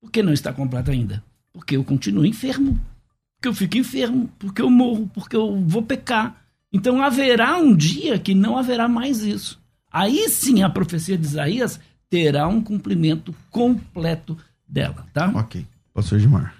[0.00, 1.22] Por que não está completa ainda?
[1.60, 2.80] Porque eu continuo enfermo.
[3.36, 6.42] porque eu fico enfermo, porque eu morro, porque eu vou pecar.
[6.72, 9.60] Então haverá um dia que não haverá mais isso.
[9.92, 14.36] Aí sim a profecia de Isaías terá um cumprimento completo
[14.66, 15.30] dela, tá?
[15.34, 15.66] Ok.
[15.92, 16.54] Pastor Gilmar.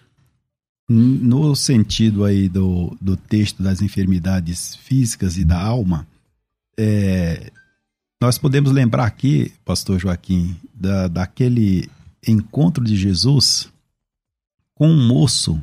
[0.88, 6.06] No sentido aí do, do texto das enfermidades físicas e da alma,
[6.78, 7.50] é,
[8.20, 11.88] nós podemos lembrar aqui, pastor Joaquim, da, daquele
[12.26, 13.70] encontro de Jesus
[14.80, 15.62] com um moço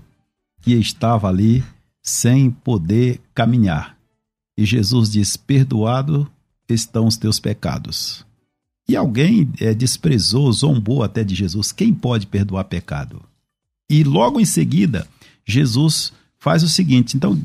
[0.62, 1.64] que estava ali
[2.04, 3.98] sem poder caminhar.
[4.56, 6.30] E Jesus diz: Perdoado
[6.70, 8.24] estão os teus pecados.
[8.88, 11.72] E alguém é, desprezou, zombou até de Jesus.
[11.72, 13.20] Quem pode perdoar pecado?
[13.90, 15.08] E logo em seguida,
[15.44, 17.42] Jesus faz o seguinte: então,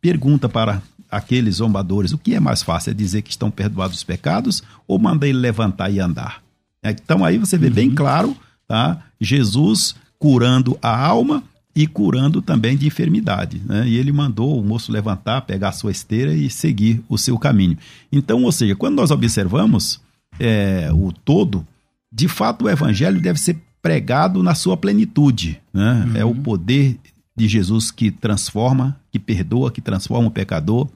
[0.00, 2.90] pergunta para aqueles zombadores: o que é mais fácil?
[2.90, 6.42] É dizer que estão perdoados os pecados ou manda ele levantar e andar?
[6.82, 7.74] Então, aí você vê uhum.
[7.74, 8.36] bem claro
[8.72, 9.02] tá?
[9.20, 11.42] Jesus curando a alma
[11.74, 13.60] e curando também de enfermidade.
[13.66, 13.88] Né?
[13.88, 17.76] E ele mandou o moço levantar, pegar a sua esteira e seguir o seu caminho.
[18.12, 20.00] Então, ou seja, quando nós observamos
[20.38, 21.66] é, o todo,
[22.12, 25.60] de fato o evangelho deve ser pregado na sua plenitude.
[25.74, 26.04] Né?
[26.06, 26.16] Uhum.
[26.16, 26.96] É o poder
[27.36, 30.88] de Jesus que transforma, que perdoa, que transforma o pecador,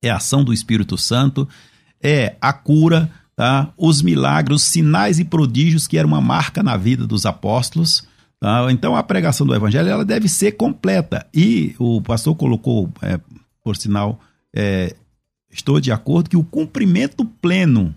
[0.00, 1.48] é a ação do Espírito Santo,
[2.00, 3.72] é a cura, tá?
[3.76, 8.06] os milagres, os sinais e prodígios que era uma marca na vida dos apóstolos.
[8.40, 8.66] Tá?
[8.70, 11.26] Então a pregação do Evangelho ela deve ser completa.
[11.32, 13.18] E o pastor colocou, é,
[13.62, 14.20] por sinal,
[14.54, 14.94] é,
[15.50, 17.94] estou de acordo que o cumprimento pleno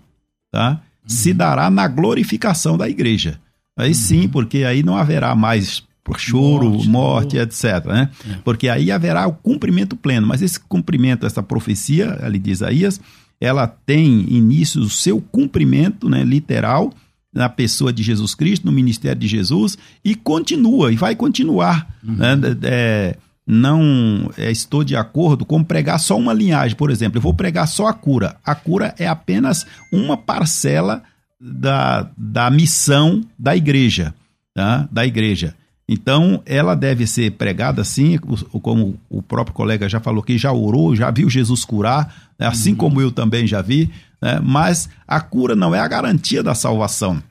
[0.50, 0.70] tá?
[0.70, 1.08] Uhum.
[1.08, 3.40] se dará na glorificação da igreja.
[3.76, 3.94] Aí uhum.
[3.94, 5.82] sim, porque aí não haverá mais
[6.16, 7.84] choro, morte, morte etc.
[7.86, 8.10] Né?
[8.30, 8.34] É.
[8.44, 10.26] Porque aí haverá o cumprimento pleno.
[10.26, 13.00] Mas esse cumprimento, essa profecia ali de Isaías,
[13.40, 16.92] ela tem início o seu cumprimento né, literal
[17.38, 21.86] na pessoa de Jesus Cristo, no ministério de Jesus, e continua, e vai continuar.
[22.02, 22.16] Uhum.
[22.16, 22.36] Né?
[22.64, 23.16] É,
[23.46, 27.68] não é, estou de acordo com pregar só uma linhagem, por exemplo, eu vou pregar
[27.68, 28.34] só a cura.
[28.44, 31.00] A cura é apenas uma parcela
[31.40, 34.12] da, da missão da igreja,
[34.52, 34.88] tá?
[34.90, 35.54] da igreja.
[35.88, 40.94] Então, ela deve ser pregada assim, como o próprio colega já falou que já orou,
[40.94, 42.46] já viu Jesus curar, né?
[42.46, 42.76] assim uhum.
[42.76, 44.38] como eu também já vi, né?
[44.44, 47.22] mas a cura não é a garantia da salvação.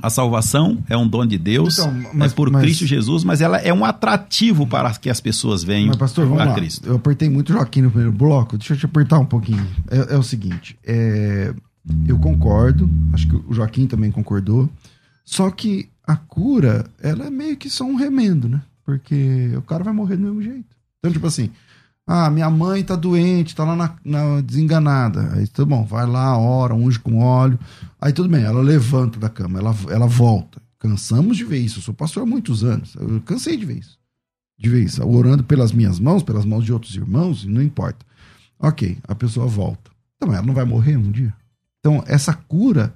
[0.00, 3.40] A salvação é um dom de Deus, então, mas, é por mas, Cristo Jesus, mas
[3.40, 6.54] ela é um atrativo para que as pessoas venham mas pastor, vamos a lá.
[6.54, 6.88] Cristo.
[6.88, 9.66] Eu apertei muito Joaquim no primeiro bloco, deixa eu te apertar um pouquinho.
[9.90, 11.52] É, é o seguinte, é,
[12.06, 14.70] eu concordo, acho que o Joaquim também concordou,
[15.24, 18.62] só que a cura, ela é meio que só um remendo, né?
[18.82, 20.74] Porque o cara vai morrer do mesmo jeito.
[20.98, 21.50] Então, tipo assim,
[22.06, 25.34] ah, minha mãe tá doente, tá lá na, na desenganada.
[25.34, 27.58] Aí tudo bom, vai lá, ora, unge com óleo.
[28.00, 30.62] Aí tudo bem, ela levanta da cama, ela, ela volta.
[30.78, 31.80] Cansamos de ver isso.
[31.80, 32.94] Eu sou pastor há muitos anos.
[32.94, 33.98] Eu cansei de ver isso.
[34.58, 35.06] De ver isso.
[35.06, 38.06] Orando pelas minhas mãos, pelas mãos de outros irmãos, não importa.
[38.58, 39.90] Ok, a pessoa volta.
[40.16, 41.34] Então, ela não vai morrer um dia?
[41.80, 42.94] Então, essa cura,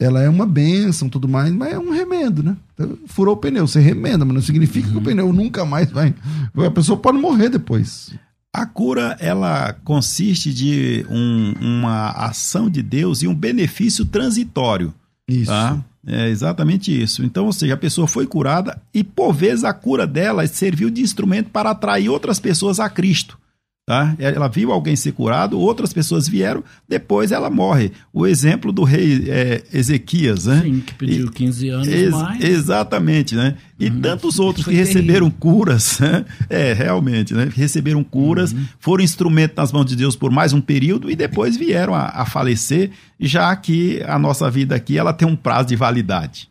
[0.00, 2.56] ela é uma bênção, tudo mais, mas é um remendo, né?
[2.72, 4.94] Então, furou o pneu, você remenda, mas não significa uhum.
[4.94, 6.14] que o pneu nunca mais vai.
[6.56, 8.14] A pessoa pode morrer depois.
[8.52, 14.92] A cura ela consiste de um, uma ação de Deus e um benefício transitório.
[15.28, 15.50] Isso.
[15.50, 15.78] Tá?
[16.06, 17.22] É exatamente isso.
[17.22, 21.02] Então, ou seja, a pessoa foi curada e por vezes a cura dela serviu de
[21.02, 23.38] instrumento para atrair outras pessoas a Cristo.
[23.86, 24.14] Tá?
[24.20, 27.90] Ela viu alguém ser curado, outras pessoas vieram, depois ela morre.
[28.12, 30.60] O exemplo do rei é, Ezequias, né?
[30.62, 32.44] Sim, que pediu e, 15 anos ex mais.
[32.44, 33.56] Exatamente, né?
[33.80, 34.00] E uhum.
[34.00, 35.38] tantos outros que receberam terrível.
[35.40, 36.24] curas, né?
[36.48, 37.50] é, realmente, né?
[37.52, 38.64] Receberam curas, uhum.
[38.78, 42.24] foram instrumento nas mãos de Deus por mais um período e depois vieram a, a
[42.24, 46.48] falecer, já que a nossa vida aqui ela tem um prazo de validade.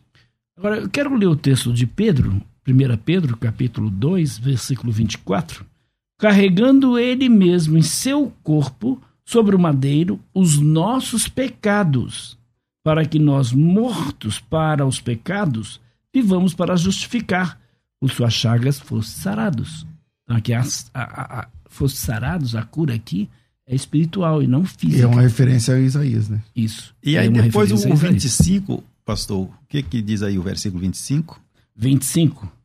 [0.58, 5.70] Agora, eu quero ler o texto de Pedro, 1 Pedro, capítulo 2, versículo 24
[6.20, 12.38] carregando ele mesmo em seu corpo sobre o madeiro os nossos pecados,
[12.84, 15.80] para que nós, mortos para os pecados,
[16.14, 17.58] vivamos para justificar.
[17.98, 19.86] Por suas chagas fossem sarados.
[20.24, 20.62] Então, aqui, a,
[20.94, 23.28] a, a, fossem sarados, a cura aqui
[23.66, 25.02] é espiritual e não física.
[25.02, 26.40] É uma referência a Isaías, né?
[26.54, 26.94] Isso.
[27.02, 31.40] E aí, é depois o 25, pastor, o que, que diz aí o versículo 25?
[31.76, 32.59] 25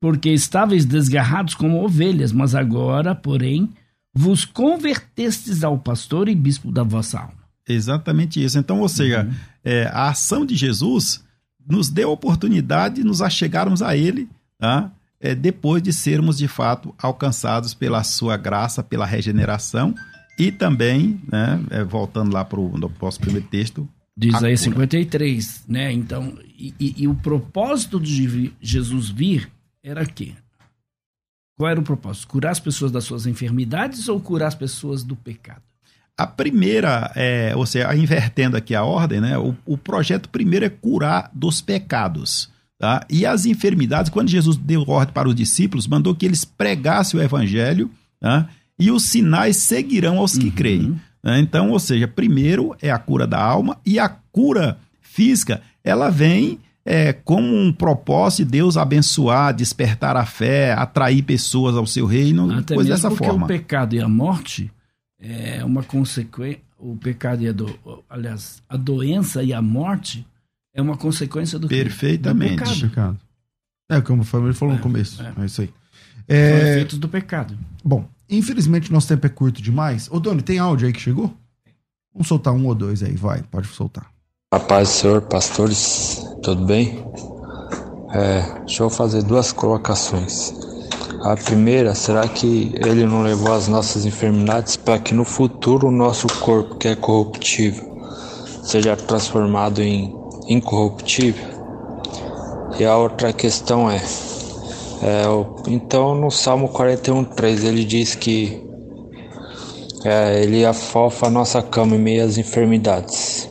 [0.00, 3.70] porque estáveis desgarrados como ovelhas, mas agora, porém,
[4.14, 7.40] vos convertestes ao pastor e bispo da vossa alma.
[7.68, 8.58] Exatamente isso.
[8.58, 9.34] Então, ou seja, uhum.
[9.62, 11.22] é, a ação de Jesus
[11.68, 14.28] nos deu a oportunidade de nos achegarmos a Ele,
[14.58, 14.90] tá?
[15.20, 19.94] é, depois de sermos de fato alcançados pela Sua graça, pela regeneração
[20.38, 23.86] e também, né, é, voltando lá para o nosso primeiro texto.
[24.16, 25.92] Diz aí 53, né?
[25.92, 29.48] Então, e, e, e o propósito de Jesus vir
[29.82, 30.34] era que
[31.56, 32.28] Qual era o propósito?
[32.28, 35.62] Curar as pessoas das suas enfermidades ou curar as pessoas do pecado?
[36.16, 39.38] A primeira, é, ou seja, invertendo aqui a ordem, né?
[39.38, 42.50] O, o projeto primeiro é curar dos pecados.
[42.78, 43.06] Tá?
[43.10, 47.22] E as enfermidades, quando Jesus deu ordem para os discípulos, mandou que eles pregassem o
[47.22, 48.48] evangelho tá?
[48.78, 50.50] e os sinais seguirão aos que uhum.
[50.50, 51.00] creem.
[51.22, 51.40] Né?
[51.40, 56.58] Então, ou seja, primeiro é a cura da alma e a cura física, ela vem
[56.92, 62.50] é, como um propósito de Deus abençoar, despertar a fé, atrair pessoas ao seu reino,
[62.50, 63.44] Até coisa dessa porque forma.
[63.44, 64.72] o pecado e a morte
[65.16, 67.78] é uma consequência, o pecado e a do,
[68.08, 70.26] aliás, a doença e a morte
[70.74, 72.56] é uma consequência do Perfeitamente.
[72.56, 72.80] Do pecado.
[72.80, 73.20] pecado.
[73.88, 75.22] É, como o Fábio falou é, no começo.
[75.22, 75.70] É, é isso aí.
[76.26, 76.58] É...
[76.58, 77.56] São efeitos do pecado.
[77.84, 80.08] Bom, infelizmente nosso tempo é curto demais.
[80.10, 81.32] Ô, Doni, tem áudio aí que chegou?
[82.12, 84.10] Vamos soltar um ou dois aí, vai, pode soltar.
[84.52, 87.04] A paz do Senhor, pastores, tudo bem?
[88.12, 90.54] É, deixa eu fazer duas colocações.
[91.22, 95.90] A primeira, será que ele não levou as nossas enfermidades para que no futuro o
[95.90, 97.84] nosso corpo, que é corruptível,
[98.62, 100.14] seja transformado em
[100.48, 101.46] incorruptível?
[102.78, 105.24] E a outra questão é, é
[105.68, 108.66] então no Salmo 41,3 ele diz que
[110.04, 113.49] é, ele afofa a nossa cama em meio às enfermidades.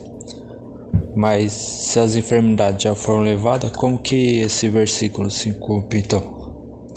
[1.16, 6.88] Mas se as enfermidades já foram levadas, como que esse versículo se cumpre então?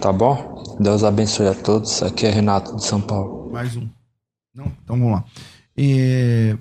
[0.00, 0.76] Tá bom?
[0.78, 2.02] Deus abençoe a todos.
[2.02, 3.50] Aqui é Renato de São Paulo.
[3.50, 3.88] Mais um.
[4.54, 4.66] Não?
[4.84, 5.24] Então vamos lá.
[5.76, 6.56] É,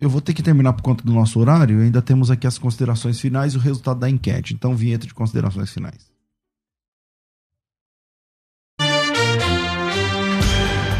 [0.00, 1.80] eu vou ter que terminar por conta do nosso horário.
[1.80, 4.54] Ainda temos aqui as considerações finais e o resultado da enquete.
[4.54, 6.10] Então, vinheta de considerações finais.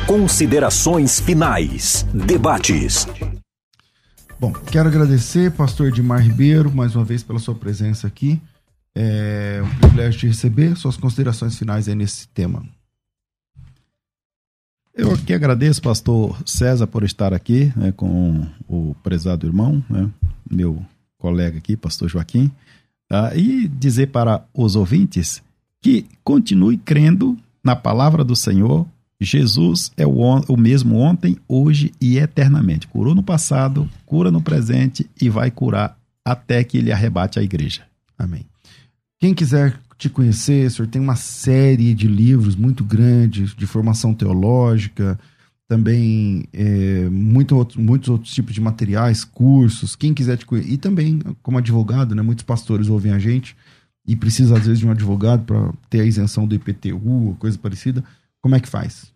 [0.06, 2.06] Considerações finais.
[2.12, 3.06] Debates.
[4.40, 8.40] Bom, quero agradecer, pastor Edmar Ribeiro, mais uma vez pela sua presença aqui.
[8.94, 10.74] É um privilégio te receber.
[10.78, 12.64] Suas considerações finais aí nesse tema.
[14.94, 20.08] Eu aqui agradeço, pastor César, por estar aqui né, com o prezado irmão, né,
[20.50, 20.82] meu
[21.18, 22.50] colega aqui, pastor Joaquim,
[23.06, 25.42] tá, e dizer para os ouvintes
[25.82, 28.86] que continue crendo na palavra do Senhor,
[29.20, 30.12] Jesus é o,
[30.48, 32.88] o mesmo ontem, hoje e eternamente.
[32.88, 37.82] Curou no passado, cura no presente e vai curar até que ele arrebate a igreja.
[38.18, 38.46] Amém.
[39.18, 44.14] Quem quiser te conhecer, o senhor tem uma série de livros muito grandes de formação
[44.14, 45.18] teológica,
[45.68, 49.94] também é, muito outro, muitos outros tipos de materiais, cursos.
[49.94, 52.22] Quem quiser te conhecer, e também como advogado, né?
[52.22, 53.54] Muitos pastores ouvem a gente
[54.06, 58.02] e precisa às vezes de um advogado para ter a isenção do IPTU, coisa parecida.
[58.42, 59.10] Como é que faz?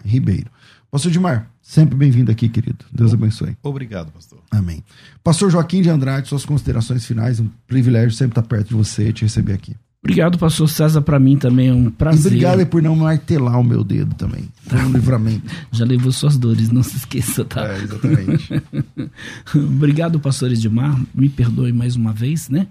[0.04, 0.50] Ribeiro.
[0.90, 2.84] Pastor Edmar, sempre bem-vindo aqui, querido.
[2.92, 3.56] Deus abençoe.
[3.62, 4.40] Obrigado, pastor.
[4.50, 4.84] Amém.
[5.24, 9.14] Pastor Joaquim de Andrade, suas considerações finais, um privilégio sempre estar perto de você e
[9.14, 9.76] te receber aqui.
[10.08, 11.02] Obrigado, pastor César.
[11.02, 12.32] Para mim também é um prazer.
[12.32, 14.48] E obrigado por não martelar o meu dedo também.
[14.72, 15.52] Um livramento.
[15.72, 17.68] Já levou suas dores, não se esqueça, tá?
[17.68, 18.64] É, exatamente.
[19.54, 21.00] obrigado, pastor Edmar.
[21.14, 22.68] Me perdoe mais uma vez, né?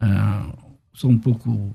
[0.00, 0.46] Ah,
[0.92, 1.74] sou um pouco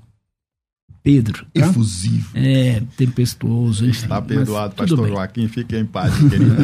[1.02, 1.44] Pedro.
[1.52, 1.66] Tá?
[1.66, 2.30] Efusivo.
[2.34, 3.86] É, tempestuoso.
[3.86, 5.08] Está perdoado, pastor bem.
[5.08, 5.48] Joaquim.
[5.48, 6.54] Fique em paz, querido.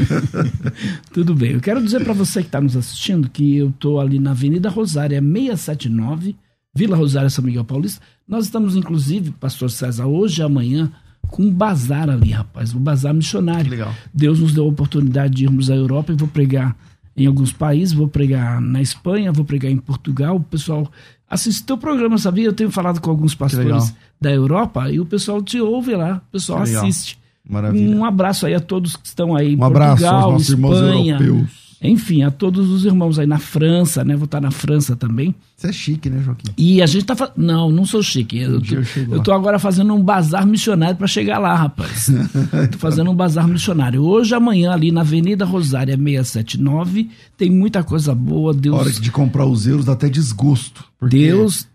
[1.12, 1.52] tudo bem.
[1.52, 4.68] Eu quero dizer para você que está nos assistindo que eu estou ali na Avenida
[4.68, 6.36] Rosária 679
[6.76, 8.02] Vila Rosário São Miguel Paulista.
[8.26, 10.90] Nós estamos, inclusive, pastor César, hoje e amanhã,
[11.28, 13.70] com um bazar ali, rapaz, um bazar missionário.
[13.70, 13.94] Legal.
[14.12, 16.76] Deus nos deu a oportunidade de irmos à Europa e vou pregar
[17.16, 20.36] em alguns países, vou pregar na Espanha, vou pregar em Portugal.
[20.36, 20.90] O pessoal
[21.30, 22.44] assistiu o programa, sabia?
[22.44, 26.32] Eu tenho falado com alguns pastores da Europa e o pessoal te ouve lá, o
[26.32, 27.18] pessoal assiste.
[27.48, 27.96] Maravilha.
[27.96, 29.54] Um abraço aí a todos que estão aí.
[29.54, 31.65] Um Portugal, abraço aos nossos Espanha, irmãos europeus.
[31.82, 34.16] Enfim, a todos os irmãos aí na França, né?
[34.16, 35.34] Vou estar na França também.
[35.56, 36.50] Você é chique, né, Joaquim?
[36.56, 37.36] E a gente tá fazendo.
[37.36, 38.38] Não, não sou chique.
[38.38, 38.74] Eu, tô,
[39.14, 42.10] eu, tô agora fazendo um bazar missionário para chegar lá, rapaz.
[42.72, 44.02] tô fazendo um bazar missionário.
[44.02, 48.54] Hoje, amanhã, ali na Avenida Rosária 679, tem muita coisa boa.
[48.54, 48.74] Deus...
[48.74, 50.82] A hora de comprar os euros dá até desgosto.
[51.02, 51.66] Deus.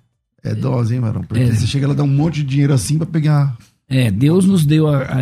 [0.43, 1.21] É dose, hein, Marão?
[1.21, 1.53] Porque é.
[1.53, 3.55] você chega lá, dá um monte de dinheiro assim para pegar
[3.87, 5.19] É, Deus nos deu a, a,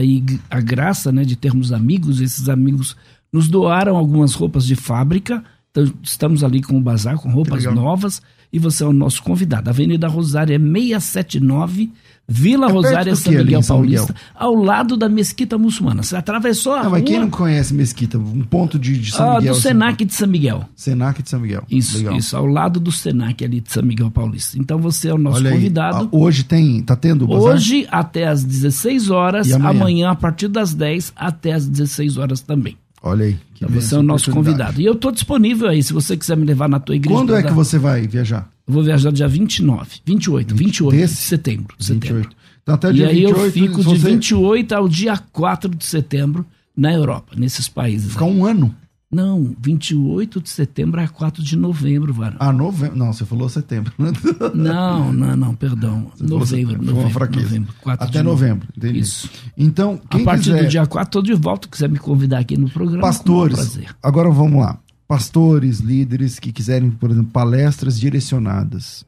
[0.50, 2.96] a, graça né, de termos amigos, esses amigos
[3.32, 8.22] nos doaram algumas roupas de fábrica, então estamos ali com o bazar, com roupas novas,
[8.52, 9.70] e você é o nosso convidado.
[9.70, 11.92] Avenida Rosário é 679
[12.32, 14.28] Vila é Rosária, São Miguel, São Paulista, Miguel?
[14.36, 16.04] ao lado da Mesquita Muçulmana.
[16.04, 17.00] Você atravessou a não, rua...
[17.00, 18.20] Mas quem não conhece Mesquita?
[18.20, 19.56] Um ponto de, de São ah, Miguel.
[19.56, 20.70] do Senac de São Miguel.
[20.76, 21.64] Senac de São Miguel.
[21.68, 22.16] Isso, Legal.
[22.16, 24.60] isso, ao lado do Senac ali de São Miguel Paulista.
[24.60, 26.04] Então você é o nosso Olha convidado.
[26.04, 26.10] Aí.
[26.12, 27.56] Hoje tem, tá tendo bazar?
[27.56, 29.70] Hoje até às 16 horas, amanhã?
[29.70, 30.10] amanhã?
[30.12, 32.78] a partir das 10 até às 16 horas também.
[33.02, 33.38] Olha aí.
[33.56, 34.82] Então você é o nosso convidado.
[34.82, 37.18] E eu estou disponível aí, se você quiser me levar na tua igreja.
[37.18, 38.50] Quando é que você vai viajar?
[38.68, 41.16] Eu vou viajar dia 29, 28, 28 Desse?
[41.16, 41.76] de setembro.
[41.80, 42.08] 28.
[42.08, 42.30] setembro.
[42.62, 44.10] Então, até dia e aí 28, eu fico de você...
[44.10, 46.46] 28 ao dia 4 de setembro
[46.76, 48.12] na Europa, nesses países.
[48.12, 48.76] Ficar um ano?
[49.12, 52.38] Não, 28 de setembro a 4 de novembro, Varão.
[52.40, 52.96] Ah, novembro?
[52.96, 53.92] Não, você falou setembro.
[54.54, 56.12] não, não, não, perdão.
[56.16, 57.46] Você novembro, novembro, uma fraqueza.
[57.46, 57.74] novembro.
[57.86, 59.00] Até novembro, entendi.
[59.00, 59.30] Isso.
[59.58, 60.64] Então, quem A partir quiser...
[60.64, 61.68] do dia 4, estou de volta.
[61.68, 64.78] Quiser me convidar aqui no programa, Pastores, agora vamos lá.
[65.08, 69.04] Pastores, líderes que quiserem, por exemplo, palestras direcionadas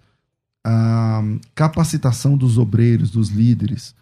[0.64, 1.22] a
[1.56, 3.95] capacitação dos obreiros, dos líderes,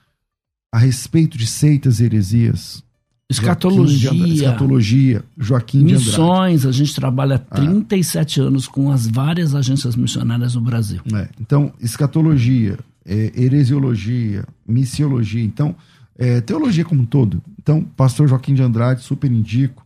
[0.74, 2.84] a respeito de seitas e heresias.
[3.30, 4.09] Escatologia.
[4.09, 8.43] Joaquim escatologia, Joaquim Missões, a gente trabalha há 37 ah.
[8.45, 10.99] anos com as várias agências missionárias no Brasil.
[11.13, 15.75] É, então, escatologia, é, heresiologia, missiologia, então,
[16.17, 17.39] é, teologia como um todo.
[17.61, 19.86] Então, pastor Joaquim de Andrade, super indico.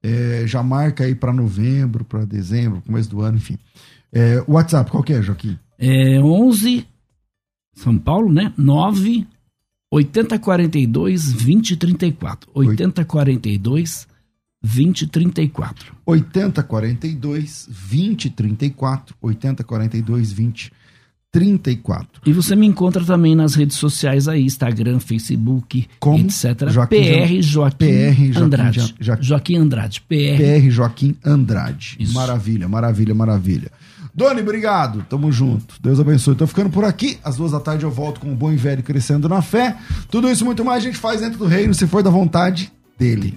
[0.00, 3.58] É, já marca aí para novembro, para dezembro, começo do ano, enfim.
[4.12, 5.58] É, WhatsApp, qual que é, Joaquim?
[5.76, 6.86] É 11,
[7.74, 8.52] São Paulo, né?
[8.56, 9.26] 9
[9.94, 12.50] 8042 2034.
[12.52, 14.08] 8042
[14.60, 15.94] 2034.
[16.04, 19.14] 8042 2034.
[19.22, 22.22] 8042 2034.
[22.26, 26.18] E você me encontra também nas redes sociais aí, Instagram, Facebook, Como?
[26.18, 26.70] etc.
[26.70, 28.94] Joaquim PR Joaquim, PR Joaquim Andrade.
[29.20, 30.00] Joaquim Andrade.
[30.00, 31.96] PR, PR Joaquim Andrade.
[32.00, 32.14] Isso.
[32.14, 33.70] Maravilha, maravilha, maravilha.
[34.14, 35.04] Doni, obrigado.
[35.08, 35.74] Tamo junto.
[35.82, 36.36] Deus abençoe.
[36.36, 37.18] Tô ficando por aqui.
[37.24, 39.76] Às duas da tarde eu volto com o bom e velho crescendo na fé.
[40.08, 43.36] Tudo isso muito mais a gente faz dentro do reino, se for da vontade dele.